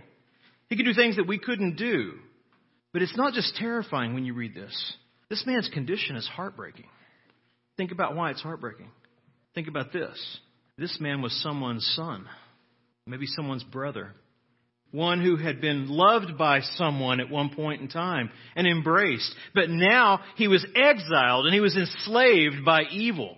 He 0.70 0.76
could 0.76 0.86
do 0.86 0.94
things 0.94 1.18
that 1.18 1.28
we 1.28 1.38
couldn't 1.38 1.76
do. 1.76 2.14
But 2.92 3.02
it's 3.02 3.16
not 3.18 3.34
just 3.34 3.56
terrifying 3.56 4.14
when 4.14 4.26
you 4.26 4.34
read 4.34 4.54
this. 4.54 4.94
This 5.30 5.44
man's 5.46 5.70
condition 5.70 6.16
is 6.16 6.28
heartbreaking. 6.28 6.86
Think 7.78 7.92
about 7.92 8.16
why 8.16 8.32
it's 8.32 8.42
heartbreaking. 8.42 8.90
Think 9.56 9.68
about 9.68 9.92
this. 9.94 10.40
This 10.78 10.98
man 11.00 11.22
was 11.22 11.40
someone's 11.42 11.86
son, 11.96 12.26
maybe 13.06 13.28
someone's 13.28 13.64
brother, 13.64 14.14
one 14.92 15.22
who 15.22 15.36
had 15.36 15.62
been 15.62 15.88
loved 15.88 16.38
by 16.38 16.62
someone 16.62 17.20
at 17.20 17.30
one 17.30 17.50
point 17.50 17.82
in 17.82 17.88
time 17.88 18.32
and 18.56 18.68
embraced, 18.68 19.34
but 19.54 19.70
now 19.70 20.22
he 20.36 20.48
was 20.48 20.66
exiled 20.76 21.46
and 21.46 21.54
he 21.54 21.62
was 21.62 21.76
enslaved 21.76 22.66
by 22.66 22.84
evil. 22.92 23.38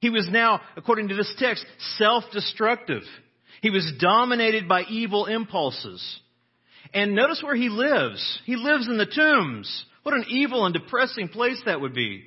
He 0.00 0.10
was 0.10 0.28
now, 0.30 0.60
according 0.76 1.08
to 1.08 1.14
this 1.14 1.32
text, 1.38 1.66
self-destructive. 1.98 3.02
He 3.60 3.70
was 3.70 3.92
dominated 4.00 4.68
by 4.68 4.82
evil 4.88 5.26
impulses. 5.26 6.20
And 6.94 7.14
notice 7.14 7.42
where 7.42 7.54
he 7.54 7.68
lives. 7.68 8.40
He 8.46 8.56
lives 8.56 8.88
in 8.88 8.96
the 8.96 9.06
tombs. 9.06 9.84
What 10.02 10.14
an 10.14 10.24
evil 10.28 10.64
and 10.64 10.72
depressing 10.72 11.28
place 11.28 11.60
that 11.66 11.80
would 11.80 11.94
be. 11.94 12.24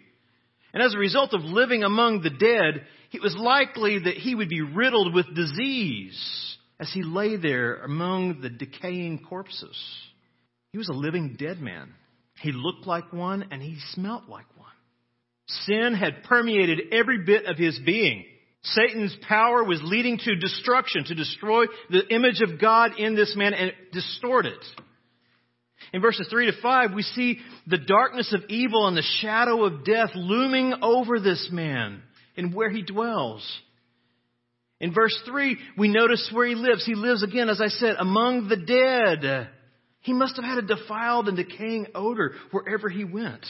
And 0.74 0.84
as 0.84 0.94
a 0.94 1.00
result 1.00 1.34
of 1.34 1.42
living 1.42 1.84
among 1.84 2.22
the 2.22 2.30
dead, 2.30 2.86
it 3.14 3.22
was 3.22 3.36
likely 3.38 4.00
that 4.00 4.18
he 4.18 4.34
would 4.34 4.50
be 4.50 4.62
riddled 4.62 5.14
with 5.14 5.36
disease 5.36 6.58
as 6.80 6.92
he 6.92 7.04
lay 7.04 7.38
there 7.38 7.76
among 7.76 8.42
the 8.42 8.50
decaying 8.50 9.24
corpses. 9.30 9.78
He 10.72 10.80
was 10.80 10.90
a 10.90 10.94
living 10.94 11.36
dead 11.38 11.60
man. 11.60 11.94
He 12.42 12.52
looked 12.52 12.88
like 12.88 13.14
one 13.14 13.46
and 13.52 13.62
he 13.62 13.78
smelt 13.92 14.28
like 14.28 14.48
one. 14.58 14.70
Sin 15.48 15.94
had 15.94 16.24
permeated 16.24 16.92
every 16.92 17.24
bit 17.24 17.46
of 17.46 17.58
his 17.58 17.80
being. 17.86 18.26
Satan's 18.64 19.16
power 19.28 19.64
was 19.64 19.82
leading 19.84 20.18
to 20.18 20.36
destruction, 20.36 21.04
to 21.06 21.16
destroy 21.16 21.66
the 21.90 22.08
image 22.10 22.42
of 22.42 22.60
God 22.60 22.98
in 22.98 23.16
this 23.16 23.36
man 23.36 23.54
and 23.54 23.74
distort 23.92 24.46
it. 24.46 24.66
In 25.94 26.02
verses 26.02 26.28
3 26.32 26.48
to 26.48 26.62
5, 26.62 26.94
we 26.94 27.04
see 27.04 27.40
the 27.68 27.78
darkness 27.78 28.34
of 28.34 28.50
evil 28.50 28.88
and 28.88 28.98
the 28.98 29.04
shadow 29.20 29.66
of 29.66 29.86
death 29.86 30.12
looming 30.16 30.74
over 30.82 31.20
this 31.20 31.50
man 31.52 32.02
and 32.38 32.54
where 32.54 32.70
he 32.70 32.82
dwells. 32.82 33.44
In 34.80 34.94
verse 34.94 35.18
3, 35.26 35.58
we 35.78 35.88
notice 35.88 36.30
where 36.34 36.48
he 36.48 36.56
lives. 36.56 36.86
He 36.86 36.96
lives 36.96 37.24
again, 37.24 37.50
as 37.50 37.62
I 37.62 37.68
said, 37.68 37.96
among 38.00 38.50
the 38.50 38.58
dead. 38.58 39.50
He 40.02 40.14
must 40.14 40.36
have 40.36 40.44
had 40.44 40.58
a 40.58 40.62
defiled 40.62 41.30
and 41.30 41.38
decaying 41.38 41.88
odor 41.96 42.34
wherever 42.52 42.90
he 42.90 43.06
went. 43.06 43.46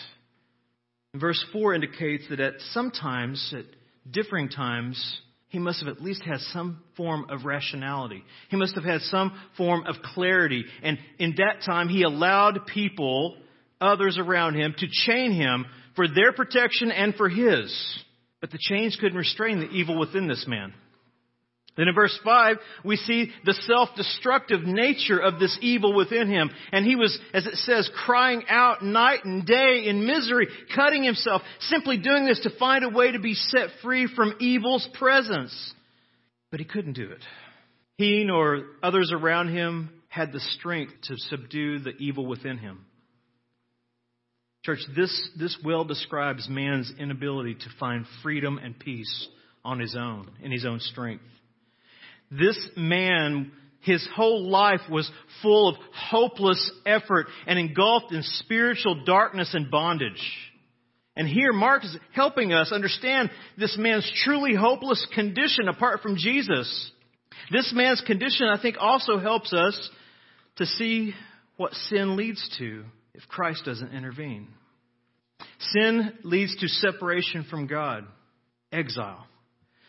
Verse 1.16 1.44
4 1.52 1.76
indicates 1.76 2.26
that 2.30 2.40
at 2.40 2.54
some 2.72 2.92
times, 2.92 3.54
at 3.58 3.66
differing 4.12 4.50
times, 4.50 5.22
he 5.48 5.60
must 5.60 5.80
have 5.84 5.88
at 5.88 6.02
least 6.02 6.24
had 6.24 6.40
some 6.40 6.82
form 6.98 7.28
of 7.30 7.46
rationality. 7.46 8.24
He 8.50 8.58
must 8.58 8.74
have 8.76 8.84
had 8.84 9.02
some 9.02 9.40
form 9.56 9.86
of 9.86 9.96
clarity. 10.04 10.66
And 10.82 10.98
in 11.20 11.36
that 11.38 11.64
time, 11.64 11.90
he 11.90 12.02
allowed 12.02 12.66
people, 12.66 13.38
others 13.80 14.18
around 14.18 14.56
him, 14.56 14.74
to 14.78 14.88
chain 15.06 15.32
him 15.32 15.66
for 15.96 16.08
their 16.08 16.34
protection 16.34 16.92
and 16.92 17.14
for 17.14 17.30
his. 17.30 17.72
But 18.44 18.52
the 18.52 18.60
chains 18.60 18.98
couldn't 19.00 19.18
restrain 19.18 19.62
the 19.62 19.70
evil 19.70 19.98
within 19.98 20.28
this 20.28 20.44
man. 20.46 20.74
Then 21.78 21.88
in 21.88 21.96
verse 21.96 22.20
5, 22.26 22.58
we 22.84 22.98
see 22.98 23.32
the 23.46 23.54
self-destructive 23.54 24.64
nature 24.64 25.18
of 25.18 25.40
this 25.40 25.58
evil 25.62 25.96
within 25.96 26.28
him. 26.28 26.52
And 26.74 26.86
he 26.86 26.98
was, 26.98 27.18
as 27.34 27.46
it 27.46 27.56
says, 27.56 27.90
crying 28.06 28.44
out 28.50 28.84
night 28.84 29.24
and 29.24 29.46
day 29.46 29.86
in 29.86 30.06
misery, 30.06 30.50
cutting 30.76 31.06
himself, 31.06 31.42
simply 31.62 31.96
doing 31.96 32.26
this 32.26 32.42
to 32.42 32.50
find 32.60 32.84
a 32.84 32.90
way 32.90 33.14
to 33.14 33.20
be 33.20 33.34
set 33.34 33.70
free 33.82 34.10
from 34.14 34.36
evil's 34.42 34.90
presence. 34.96 35.74
But 36.52 36.60
he 36.60 36.66
couldn't 36.66 36.98
do 36.98 37.12
it. 37.12 37.22
He 37.98 38.26
nor 38.26 38.66
others 38.84 39.14
around 39.14 39.56
him 39.56 39.90
had 40.10 40.34
the 40.34 40.42
strength 40.42 40.92
to 41.04 41.16
subdue 41.16 41.80
the 41.80 41.96
evil 41.98 42.26
within 42.26 42.58
him. 42.58 42.88
Church, 44.64 44.80
this, 44.96 45.30
this 45.38 45.58
well 45.64 45.84
describes 45.84 46.48
man's 46.48 46.92
inability 46.98 47.56
to 47.56 47.66
find 47.80 48.06
freedom 48.22 48.58
and 48.58 48.80
peace 48.80 49.28
on 49.66 49.80
his 49.80 49.96
own, 49.96 50.32
in 50.42 50.52
his 50.52 50.66
own 50.66 50.80
strength. 50.80 51.24
This 52.32 52.58
man, 52.78 53.52
his 53.82 54.08
whole 54.16 54.50
life 54.50 54.80
was 54.90 55.10
full 55.42 55.68
of 55.68 55.76
hopeless 55.94 56.72
effort 56.86 57.28
and 57.46 57.60
engulfed 57.60 58.14
in 58.14 58.24
spiritual 58.24 59.04
darkness 59.04 59.54
and 59.54 59.70
bondage. 59.70 60.22
And 61.18 61.28
here 61.28 61.52
Mark 61.52 61.84
is 61.84 61.96
helping 62.14 62.54
us 62.54 62.72
understand 62.72 63.32
this 63.58 63.76
man's 63.78 64.10
truly 64.24 64.56
hopeless 64.56 65.06
condition 65.14 65.68
apart 65.68 66.02
from 66.02 66.16
Jesus. 66.16 66.92
This 67.52 67.72
man's 67.76 68.02
condition, 68.02 68.48
I 68.48 68.62
think, 68.62 68.78
also 68.80 69.20
helps 69.20 69.52
us 69.52 69.90
to 70.56 70.66
see 70.66 71.14
what 71.58 71.74
sin 71.74 72.16
leads 72.16 72.50
to 72.60 72.86
if 73.14 73.28
Christ 73.28 73.64
doesn't 73.66 73.94
intervene. 73.94 74.48
Sin 75.60 76.14
leads 76.24 76.56
to 76.58 76.68
separation 76.68 77.46
from 77.50 77.68
God, 77.68 78.06
exile. 78.72 79.26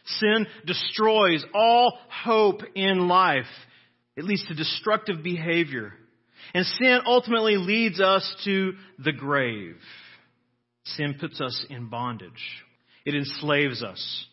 Sin 0.06 0.46
destroys 0.66 1.44
all 1.54 1.98
hope 2.24 2.60
in 2.74 3.08
life. 3.08 3.46
It 4.16 4.24
leads 4.24 4.46
to 4.46 4.54
destructive 4.54 5.22
behavior. 5.22 5.92
And 6.52 6.66
sin 6.66 7.00
ultimately 7.06 7.56
leads 7.56 8.00
us 8.00 8.34
to 8.44 8.74
the 9.02 9.12
grave. 9.12 9.76
Sin 10.84 11.16
puts 11.18 11.40
us 11.40 11.64
in 11.70 11.88
bondage. 11.88 12.30
It 13.06 13.14
enslaves 13.14 13.82
us. 13.82 14.26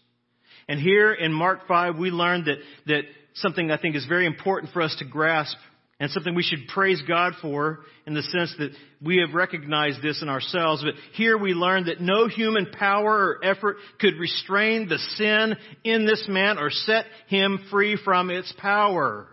And 0.67 0.79
here 0.79 1.13
in 1.13 1.33
Mark 1.33 1.67
5, 1.67 1.97
we 1.97 2.11
learn 2.11 2.45
that, 2.45 2.57
that 2.87 3.03
something 3.35 3.71
I 3.71 3.77
think 3.77 3.95
is 3.95 4.05
very 4.05 4.25
important 4.25 4.73
for 4.73 4.81
us 4.81 4.95
to 4.99 5.05
grasp 5.05 5.57
and 6.01 6.09
something 6.09 6.33
we 6.33 6.41
should 6.41 6.67
praise 6.67 6.99
God 7.07 7.33
for 7.43 7.81
in 8.07 8.15
the 8.15 8.23
sense 8.23 8.55
that 8.57 8.71
we 9.03 9.17
have 9.17 9.35
recognized 9.35 10.01
this 10.01 10.19
in 10.23 10.29
ourselves. 10.29 10.83
But 10.83 10.95
here 11.13 11.37
we 11.37 11.53
learn 11.53 11.85
that 11.85 12.01
no 12.01 12.27
human 12.27 12.71
power 12.71 13.37
or 13.37 13.45
effort 13.45 13.77
could 13.99 14.15
restrain 14.19 14.89
the 14.89 14.97
sin 14.97 15.55
in 15.83 16.07
this 16.07 16.25
man 16.27 16.57
or 16.57 16.71
set 16.71 17.05
him 17.27 17.59
free 17.69 17.99
from 18.03 18.31
its 18.31 18.51
power. 18.57 19.27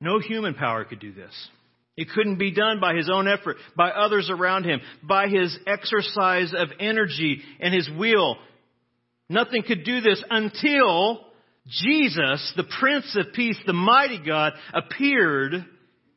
No 0.00 0.20
human 0.20 0.54
power 0.54 0.84
could 0.84 1.00
do 1.00 1.12
this. 1.12 1.32
It 1.96 2.08
couldn't 2.14 2.38
be 2.38 2.54
done 2.54 2.78
by 2.80 2.94
his 2.94 3.10
own 3.12 3.26
effort, 3.26 3.56
by 3.76 3.90
others 3.90 4.30
around 4.30 4.62
him, 4.62 4.80
by 5.02 5.26
his 5.26 5.58
exercise 5.66 6.54
of 6.56 6.68
energy 6.78 7.42
and 7.58 7.74
his 7.74 7.90
will. 7.98 8.36
Nothing 9.28 9.64
could 9.64 9.82
do 9.82 10.00
this 10.00 10.22
until 10.30 11.26
Jesus, 11.66 12.52
the 12.56 12.68
Prince 12.78 13.16
of 13.18 13.32
Peace, 13.34 13.58
the 13.66 13.72
mighty 13.72 14.20
God, 14.24 14.52
appeared 14.72 15.66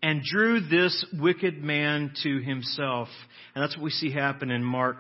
and 0.01 0.21
drew 0.23 0.59
this 0.59 1.05
wicked 1.19 1.63
man 1.63 2.13
to 2.23 2.39
himself. 2.39 3.07
And 3.53 3.63
that's 3.63 3.75
what 3.75 3.83
we 3.83 3.89
see 3.89 4.11
happen 4.11 4.51
in 4.51 4.63
Mark 4.63 4.97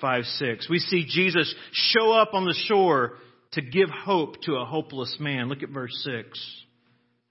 5 0.00 0.24
6. 0.24 0.68
We 0.68 0.78
see 0.78 1.06
Jesus 1.08 1.54
show 1.72 2.12
up 2.12 2.34
on 2.34 2.44
the 2.44 2.54
shore 2.66 3.14
to 3.52 3.62
give 3.62 3.88
hope 3.88 4.40
to 4.42 4.56
a 4.56 4.64
hopeless 4.64 5.16
man. 5.20 5.48
Look 5.48 5.62
at 5.62 5.70
verse 5.70 5.92
6. 6.04 6.62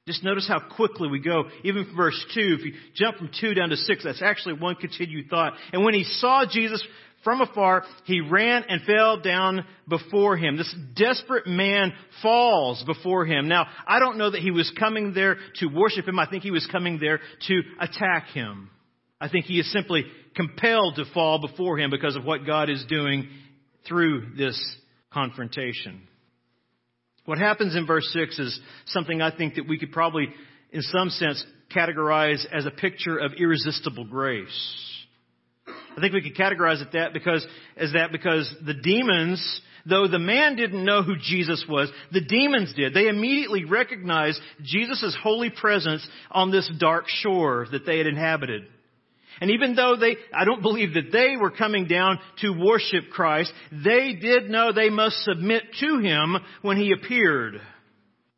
Just 0.07 0.23
notice 0.23 0.47
how 0.47 0.59
quickly 0.59 1.09
we 1.09 1.19
go. 1.19 1.43
Even 1.63 1.85
from 1.85 1.95
verse 1.95 2.25
2, 2.33 2.57
if 2.59 2.65
you 2.65 2.73
jump 2.95 3.17
from 3.17 3.29
2 3.39 3.53
down 3.53 3.69
to 3.69 3.77
6, 3.77 4.03
that's 4.03 4.21
actually 4.21 4.55
one 4.55 4.75
continued 4.75 5.29
thought. 5.29 5.53
And 5.73 5.83
when 5.83 5.93
he 5.93 6.03
saw 6.03 6.43
Jesus 6.49 6.83
from 7.23 7.41
afar, 7.41 7.83
he 8.05 8.19
ran 8.19 8.63
and 8.67 8.81
fell 8.81 9.19
down 9.19 9.65
before 9.87 10.37
him. 10.37 10.57
This 10.57 10.73
desperate 10.95 11.45
man 11.45 11.93
falls 12.21 12.83
before 12.85 13.25
him. 13.25 13.47
Now, 13.47 13.67
I 13.85 13.99
don't 13.99 14.17
know 14.17 14.31
that 14.31 14.41
he 14.41 14.49
was 14.49 14.71
coming 14.79 15.13
there 15.13 15.37
to 15.55 15.67
worship 15.67 16.07
him. 16.07 16.17
I 16.17 16.27
think 16.27 16.43
he 16.43 16.51
was 16.51 16.67
coming 16.71 16.97
there 16.99 17.19
to 17.47 17.61
attack 17.79 18.27
him. 18.29 18.69
I 19.19 19.29
think 19.29 19.45
he 19.45 19.59
is 19.59 19.71
simply 19.71 20.05
compelled 20.35 20.95
to 20.95 21.05
fall 21.13 21.39
before 21.39 21.77
him 21.77 21.91
because 21.91 22.15
of 22.15 22.25
what 22.25 22.45
God 22.45 22.69
is 22.69 22.83
doing 22.89 23.29
through 23.87 24.33
this 24.35 24.59
confrontation. 25.13 26.07
What 27.25 27.37
happens 27.37 27.75
in 27.75 27.85
verse 27.85 28.09
6 28.13 28.39
is 28.39 28.59
something 28.87 29.21
I 29.21 29.35
think 29.35 29.55
that 29.55 29.67
we 29.67 29.77
could 29.77 29.91
probably, 29.91 30.29
in 30.71 30.81
some 30.81 31.09
sense, 31.09 31.45
categorize 31.73 32.43
as 32.51 32.65
a 32.65 32.71
picture 32.71 33.17
of 33.17 33.33
irresistible 33.37 34.05
grace. 34.05 35.00
I 35.97 36.01
think 36.01 36.13
we 36.13 36.21
could 36.21 36.35
categorize 36.35 36.81
it 36.81 36.93
that 36.93 37.13
because, 37.13 37.45
as 37.77 37.93
that 37.93 38.11
because 38.11 38.53
the 38.65 38.73
demons, 38.73 39.61
though 39.85 40.07
the 40.07 40.19
man 40.19 40.55
didn't 40.55 40.85
know 40.85 41.03
who 41.03 41.15
Jesus 41.17 41.65
was, 41.67 41.89
the 42.11 42.21
demons 42.21 42.73
did. 42.75 42.93
They 42.93 43.07
immediately 43.07 43.65
recognized 43.65 44.39
Jesus' 44.63 45.15
holy 45.21 45.49
presence 45.49 46.07
on 46.29 46.51
this 46.51 46.71
dark 46.79 47.05
shore 47.07 47.67
that 47.71 47.85
they 47.85 47.97
had 47.97 48.07
inhabited. 48.07 48.63
And 49.39 49.49
even 49.51 49.75
though 49.75 49.95
they, 49.99 50.17
I 50.33 50.45
don't 50.45 50.61
believe 50.61 50.93
that 50.93 51.11
they 51.11 51.35
were 51.35 51.51
coming 51.51 51.87
down 51.87 52.19
to 52.41 52.51
worship 52.51 53.09
Christ, 53.11 53.51
they 53.71 54.13
did 54.13 54.49
know 54.49 54.71
they 54.71 54.89
must 54.89 55.23
submit 55.23 55.63
to 55.79 55.99
Him 55.99 56.37
when 56.61 56.77
He 56.77 56.91
appeared. 56.91 57.59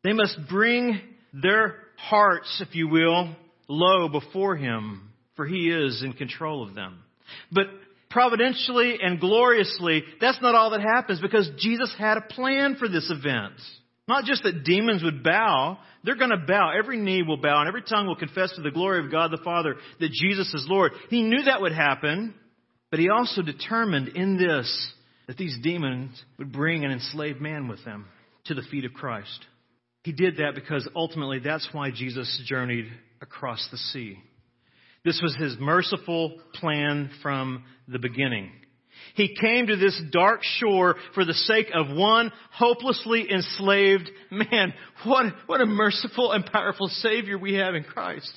They 0.02 0.12
must 0.12 0.38
bring 0.48 1.00
their 1.34 1.76
hearts, 1.96 2.62
if 2.66 2.74
you 2.74 2.88
will, 2.88 3.36
low 3.68 4.08
before 4.08 4.56
Him, 4.56 5.10
for 5.36 5.46
He 5.46 5.70
is 5.70 6.02
in 6.02 6.14
control 6.14 6.66
of 6.66 6.74
them. 6.74 7.03
But 7.50 7.66
providentially 8.10 8.98
and 9.02 9.20
gloriously, 9.20 10.04
that's 10.20 10.40
not 10.40 10.54
all 10.54 10.70
that 10.70 10.80
happens 10.80 11.20
because 11.20 11.50
Jesus 11.58 11.94
had 11.98 12.16
a 12.16 12.22
plan 12.22 12.76
for 12.76 12.88
this 12.88 13.10
event. 13.10 13.54
Not 14.06 14.24
just 14.24 14.42
that 14.42 14.64
demons 14.64 15.02
would 15.02 15.22
bow, 15.22 15.78
they're 16.04 16.16
going 16.16 16.30
to 16.30 16.46
bow. 16.46 16.72
Every 16.76 16.98
knee 16.98 17.22
will 17.22 17.38
bow 17.38 17.60
and 17.60 17.68
every 17.68 17.82
tongue 17.82 18.06
will 18.06 18.16
confess 18.16 18.52
to 18.54 18.62
the 18.62 18.70
glory 18.70 19.04
of 19.04 19.10
God 19.10 19.30
the 19.30 19.42
Father 19.42 19.76
that 19.98 20.12
Jesus 20.12 20.52
is 20.52 20.66
Lord. 20.68 20.92
He 21.08 21.22
knew 21.22 21.42
that 21.44 21.62
would 21.62 21.72
happen, 21.72 22.34
but 22.90 23.00
he 23.00 23.08
also 23.08 23.42
determined 23.42 24.08
in 24.08 24.36
this 24.36 24.92
that 25.26 25.38
these 25.38 25.58
demons 25.62 26.22
would 26.38 26.52
bring 26.52 26.84
an 26.84 26.90
enslaved 26.90 27.40
man 27.40 27.66
with 27.66 27.82
them 27.84 28.06
to 28.44 28.54
the 28.54 28.62
feet 28.70 28.84
of 28.84 28.92
Christ. 28.92 29.46
He 30.02 30.12
did 30.12 30.36
that 30.36 30.54
because 30.54 30.86
ultimately 30.94 31.38
that's 31.38 31.66
why 31.72 31.90
Jesus 31.90 32.42
journeyed 32.46 32.86
across 33.22 33.66
the 33.70 33.78
sea. 33.78 34.18
This 35.04 35.20
was 35.22 35.36
his 35.36 35.56
merciful 35.60 36.38
plan 36.54 37.10
from 37.22 37.64
the 37.86 37.98
beginning. 37.98 38.50
He 39.14 39.36
came 39.40 39.66
to 39.66 39.76
this 39.76 40.00
dark 40.10 40.40
shore 40.42 40.96
for 41.14 41.24
the 41.24 41.34
sake 41.34 41.66
of 41.74 41.94
one 41.94 42.32
hopelessly 42.52 43.30
enslaved 43.30 44.10
man. 44.30 44.72
What, 45.04 45.26
what 45.46 45.60
a 45.60 45.66
merciful 45.66 46.32
and 46.32 46.44
powerful 46.46 46.88
Savior 46.88 47.38
we 47.38 47.54
have 47.54 47.74
in 47.74 47.84
Christ. 47.84 48.30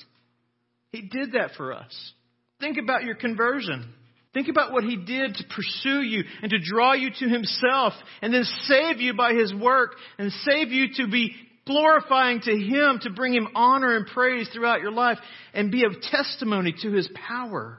He 0.92 1.02
did 1.02 1.32
that 1.32 1.52
for 1.56 1.72
us. 1.72 2.12
Think 2.60 2.76
about 2.76 3.04
your 3.04 3.14
conversion. 3.14 3.92
Think 4.34 4.48
about 4.48 4.72
what 4.72 4.84
He 4.84 4.96
did 4.96 5.34
to 5.34 5.44
pursue 5.44 6.02
you 6.02 6.24
and 6.42 6.50
to 6.50 6.58
draw 6.58 6.92
you 6.92 7.10
to 7.10 7.28
Himself 7.28 7.94
and 8.20 8.32
then 8.32 8.44
save 8.64 9.00
you 9.00 9.14
by 9.14 9.32
His 9.32 9.54
work 9.54 9.92
and 10.18 10.30
save 10.30 10.68
you 10.68 10.88
to 10.96 11.08
be 11.08 11.34
glorifying 11.68 12.40
to 12.40 12.50
Him 12.50 12.98
to 13.02 13.10
bring 13.10 13.32
Him 13.32 13.48
honor 13.54 13.94
and 13.94 14.06
praise 14.06 14.48
throughout 14.48 14.80
your 14.80 14.90
life 14.90 15.18
and 15.54 15.70
be 15.70 15.84
a 15.84 16.10
testimony 16.10 16.74
to 16.82 16.90
His 16.90 17.08
power. 17.28 17.78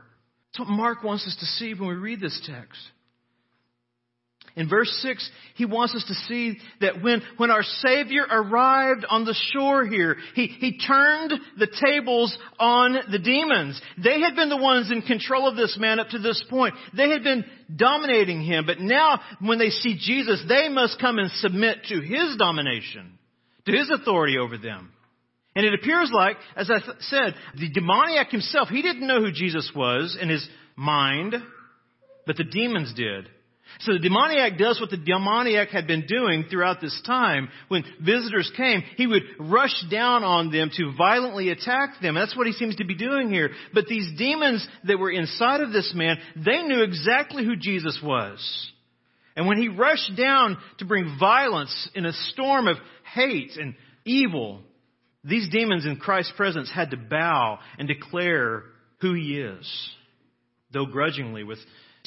That's 0.54 0.60
what 0.60 0.69
Mark 0.69 1.04
wants 1.04 1.28
us 1.28 1.36
to 1.39 1.45
see 1.45 1.73
when 1.73 1.89
we 1.89 1.95
read 1.95 2.21
this 2.21 2.39
text. 2.45 2.80
In 4.56 4.67
verse 4.67 4.89
6, 5.02 5.30
he 5.56 5.65
wants 5.65 5.95
us 5.95 6.04
to 6.08 6.13
see 6.13 6.58
that 6.82 7.02
when, 7.02 7.21
when 7.38 7.52
our 7.52 7.63
Savior 7.63 8.25
arrived 8.30 9.06
on 9.10 9.23
the 9.23 9.36
shore 9.52 9.86
here, 9.86 10.17
he, 10.34 10.47
he 10.47 10.78
turned 10.80 11.34
the 11.58 11.67
tables 11.82 12.36
on 12.60 12.97
the 13.12 13.19
demons. 13.19 13.80
They 14.04 14.19
had 14.19 14.36
been 14.36 14.49
the 14.49 14.58
ones 14.58 14.91
in 14.91 15.02
control 15.04 15.47
of 15.47 15.56
this 15.56 15.78
man 15.80 15.99
up 15.99 16.10
to 16.10 16.19
this 16.19 16.43
point. 16.49 16.73
They 16.95 17.10
had 17.10 17.23
been 17.23 17.45
dominating 17.73 18.41
him, 18.41 18.65
but 18.65 18.80
now 18.80 19.21
when 19.39 19.60
they 19.60 19.69
see 19.69 19.97
Jesus, 19.99 20.43
they 20.47 20.67
must 20.67 20.99
come 20.99 21.19
and 21.19 21.32
submit 21.32 21.86
to 21.89 22.02
his 22.02 22.36
domination, 22.38 23.19
to 23.70 23.78
his 23.78 23.90
authority 23.90 24.38
over 24.38 24.58
them. 24.58 24.92
And 25.56 25.66
it 25.66 25.74
appears 25.74 26.12
like, 26.14 26.38
as 26.56 26.70
I 26.70 26.80
th- 26.80 26.98
said, 27.02 27.36
the 27.58 27.70
demoniac 27.70 28.30
himself, 28.30 28.70
he 28.70 28.82
didn't 28.82 29.08
know 29.08 29.20
who 29.20 29.32
Jesus 29.32 29.72
was 29.76 30.18
in 30.20 30.30
his 30.30 30.48
mind, 30.76 31.36
but 32.26 32.38
the 32.38 32.44
demons 32.44 32.94
did. 32.94 33.28
So 33.82 33.94
the 33.94 34.00
demoniac 34.00 34.58
does 34.58 34.80
what 34.82 34.90
the 34.90 34.98
demoniac 34.98 35.70
had 35.70 35.88
been 35.88 36.06
doing 36.08 36.46
throughout 36.50 36.82
this 36.82 37.00
time. 37.06 37.50
When 37.68 37.84
visitors 38.04 38.52
came, 38.58 38.84
he 38.98 39.08
would 39.08 39.24
rush 39.40 39.84
down 39.92 40.24
on 40.24 40.52
them 40.52 40.72
to 40.76 40.94
violently 40.98 41.50
attack 41.50 42.02
them. 42.02 42.16
That's 42.16 42.36
what 42.36 42.48
he 42.48 42.54
seems 42.54 42.76
to 42.78 42.86
be 42.86 42.96
doing 42.96 43.30
here. 43.30 43.52
But 43.74 43.86
these 43.86 44.10
demons 44.18 44.68
that 44.86 44.98
were 44.98 45.12
inside 45.12 45.62
of 45.62 45.72
this 45.72 45.94
man, 45.96 46.18
they 46.36 46.64
knew 46.64 46.84
exactly 46.84 47.46
who 47.46 47.56
Jesus 47.56 48.00
was. 48.04 48.72
And 49.39 49.47
when 49.47 49.58
he 49.58 49.69
rushed 49.69 50.17
down 50.17 50.58
to 50.80 50.86
bring 50.86 51.15
violence 51.17 51.89
in 51.95 52.06
a 52.06 52.12
storm 52.12 52.67
of 52.67 52.75
hate 53.13 53.56
and 53.56 53.73
evil, 54.04 54.60
these 55.23 55.47
demons 55.49 55.86
in 55.86 55.95
Christ's 55.95 56.34
presence 56.36 56.69
had 56.69 56.91
to 56.91 56.97
bow 56.97 57.60
and 57.78 57.88
declare 57.88 58.63
who 58.99 59.13
he 59.13 59.39
is, 59.39 59.91
though 60.73 60.88
grudgingly 60.88 61.45
with 61.45 61.58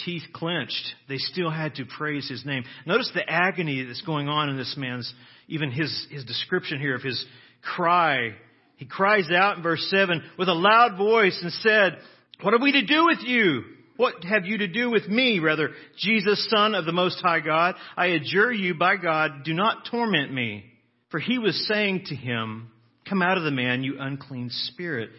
teeth 0.05 0.25
clenched, 0.35 0.95
they 1.09 1.17
still 1.17 1.49
had 1.49 1.77
to 1.77 1.87
praise 1.87 2.29
his 2.29 2.45
name. 2.45 2.65
Notice 2.85 3.11
the 3.15 3.27
agony 3.27 3.83
that's 3.83 4.03
going 4.03 4.29
on 4.29 4.51
in 4.51 4.59
this 4.59 4.75
man's, 4.77 5.11
even 5.49 5.71
his, 5.71 6.07
his 6.11 6.27
description 6.27 6.81
here 6.81 6.97
of 6.97 7.03
his 7.03 7.25
cry. 7.63 8.35
He 8.77 8.85
cries 8.85 9.31
out 9.35 9.57
in 9.57 9.63
verse 9.63 9.87
7 9.89 10.23
with 10.39 10.51
a 10.51 10.53
loud 10.53 10.99
voice 10.99 11.41
and 11.43 11.51
said, 11.51 11.97
What 12.43 12.53
are 12.53 12.61
we 12.63 12.73
to 12.73 12.85
do 12.85 13.07
with 13.07 13.21
you? 13.23 13.63
What 14.03 14.25
have 14.25 14.47
you 14.47 14.59
to 14.59 14.67
do 14.67 14.91
with 14.91 15.07
me, 15.07 15.39
rather, 15.39 15.71
Jesus, 15.97 16.51
Son 16.51 16.75
of 16.75 16.87
the 16.87 16.93
Most 16.93 17.21
High 17.23 17.39
God? 17.39 17.77
I 17.97 18.07
adjure 18.07 18.51
you 18.51 18.75
by 18.75 18.97
God, 18.97 19.45
do 19.45 19.55
not 19.55 19.87
torment 19.89 20.35
me. 20.35 20.65
For 21.13 21.21
he 21.21 21.39
was 21.39 21.69
saying 21.69 22.07
to 22.07 22.17
him, 22.17 22.73
Come 23.09 23.23
out 23.23 23.39
of 23.39 23.45
the 23.45 23.53
man, 23.53 23.85
you 23.85 23.99
unclean 24.01 24.51
spirit. 24.51 25.11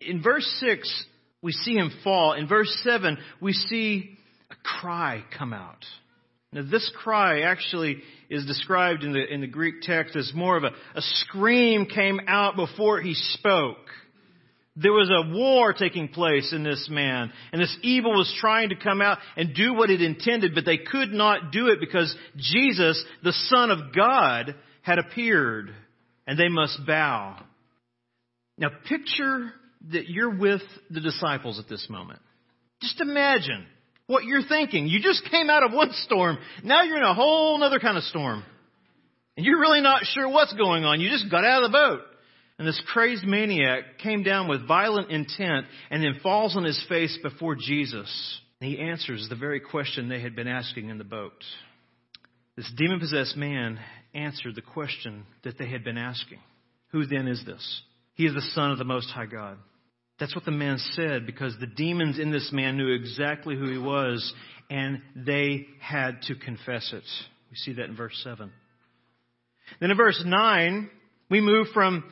In 0.00 0.20
verse 0.20 0.44
6, 0.58 1.04
we 1.42 1.52
see 1.52 1.74
him 1.74 1.92
fall. 2.02 2.32
In 2.32 2.48
verse 2.48 2.76
7, 2.82 3.18
we 3.40 3.52
see 3.52 4.18
a 4.50 4.56
cry 4.80 5.22
come 5.38 5.52
out. 5.52 5.84
Now, 6.52 6.62
this 6.68 6.90
cry 7.00 7.42
actually 7.42 7.98
is 8.28 8.44
described 8.46 9.04
in 9.04 9.12
the, 9.12 9.32
in 9.32 9.42
the 9.42 9.46
Greek 9.46 9.82
text 9.82 10.16
as 10.16 10.32
more 10.34 10.56
of 10.56 10.64
a, 10.64 10.70
a 10.96 11.02
scream 11.02 11.86
came 11.86 12.18
out 12.26 12.56
before 12.56 13.00
he 13.00 13.14
spoke. 13.14 13.76
There 14.80 14.92
was 14.92 15.10
a 15.10 15.36
war 15.36 15.72
taking 15.72 16.08
place 16.08 16.52
in 16.52 16.62
this 16.62 16.88
man, 16.88 17.32
and 17.52 17.60
this 17.60 17.76
evil 17.82 18.12
was 18.12 18.32
trying 18.40 18.68
to 18.68 18.76
come 18.76 19.02
out 19.02 19.18
and 19.36 19.52
do 19.52 19.74
what 19.74 19.90
it 19.90 20.00
intended, 20.00 20.54
but 20.54 20.64
they 20.64 20.78
could 20.78 21.10
not 21.10 21.50
do 21.50 21.66
it 21.66 21.80
because 21.80 22.14
Jesus, 22.36 23.04
the 23.24 23.32
Son 23.32 23.72
of 23.72 23.92
God, 23.94 24.54
had 24.82 25.00
appeared, 25.00 25.74
and 26.28 26.38
they 26.38 26.48
must 26.48 26.78
bow. 26.86 27.42
Now 28.56 28.68
picture 28.88 29.52
that 29.90 30.08
you're 30.08 30.36
with 30.36 30.62
the 30.90 31.00
disciples 31.00 31.58
at 31.58 31.68
this 31.68 31.86
moment. 31.90 32.20
Just 32.80 33.00
imagine 33.00 33.66
what 34.06 34.24
you're 34.24 34.46
thinking. 34.46 34.86
You 34.86 35.00
just 35.00 35.28
came 35.28 35.50
out 35.50 35.64
of 35.64 35.72
one 35.72 35.90
storm. 36.04 36.38
Now 36.62 36.82
you're 36.82 36.98
in 36.98 37.02
a 37.02 37.14
whole 37.14 37.60
other 37.62 37.80
kind 37.80 37.96
of 37.96 38.04
storm. 38.04 38.44
And 39.36 39.44
you're 39.44 39.60
really 39.60 39.80
not 39.80 40.04
sure 40.04 40.28
what's 40.28 40.52
going 40.54 40.84
on. 40.84 41.00
You 41.00 41.10
just 41.10 41.30
got 41.30 41.44
out 41.44 41.64
of 41.64 41.72
the 41.72 41.76
boat. 41.76 42.00
And 42.58 42.66
this 42.66 42.82
crazed 42.92 43.24
maniac 43.24 43.98
came 44.02 44.24
down 44.24 44.48
with 44.48 44.66
violent 44.66 45.10
intent 45.10 45.66
and 45.90 46.02
then 46.02 46.18
falls 46.22 46.56
on 46.56 46.64
his 46.64 46.84
face 46.88 47.16
before 47.22 47.54
Jesus. 47.54 48.40
And 48.60 48.70
he 48.70 48.80
answers 48.80 49.28
the 49.28 49.36
very 49.36 49.60
question 49.60 50.08
they 50.08 50.20
had 50.20 50.34
been 50.34 50.48
asking 50.48 50.88
in 50.88 50.98
the 50.98 51.04
boat. 51.04 51.44
This 52.56 52.70
demon 52.76 52.98
possessed 52.98 53.36
man 53.36 53.78
answered 54.12 54.56
the 54.56 54.62
question 54.62 55.24
that 55.44 55.58
they 55.58 55.68
had 55.68 55.84
been 55.84 55.98
asking. 55.98 56.40
Who 56.90 57.06
then 57.06 57.28
is 57.28 57.44
this? 57.46 57.82
He 58.14 58.26
is 58.26 58.34
the 58.34 58.50
Son 58.54 58.72
of 58.72 58.78
the 58.78 58.84
Most 58.84 59.10
High 59.10 59.26
God. 59.26 59.58
That's 60.18 60.34
what 60.34 60.44
the 60.44 60.50
man 60.50 60.78
said 60.94 61.26
because 61.26 61.54
the 61.60 61.68
demons 61.68 62.18
in 62.18 62.32
this 62.32 62.50
man 62.52 62.76
knew 62.76 62.92
exactly 62.92 63.54
who 63.54 63.70
he 63.70 63.78
was 63.78 64.34
and 64.68 65.00
they 65.14 65.66
had 65.80 66.22
to 66.22 66.34
confess 66.34 66.92
it. 66.92 67.04
We 67.50 67.56
see 67.56 67.74
that 67.74 67.84
in 67.84 67.94
verse 67.94 68.20
7. 68.24 68.50
Then 69.80 69.90
in 69.92 69.96
verse 69.96 70.20
9, 70.26 70.90
we 71.30 71.40
move 71.40 71.68
from 71.72 72.02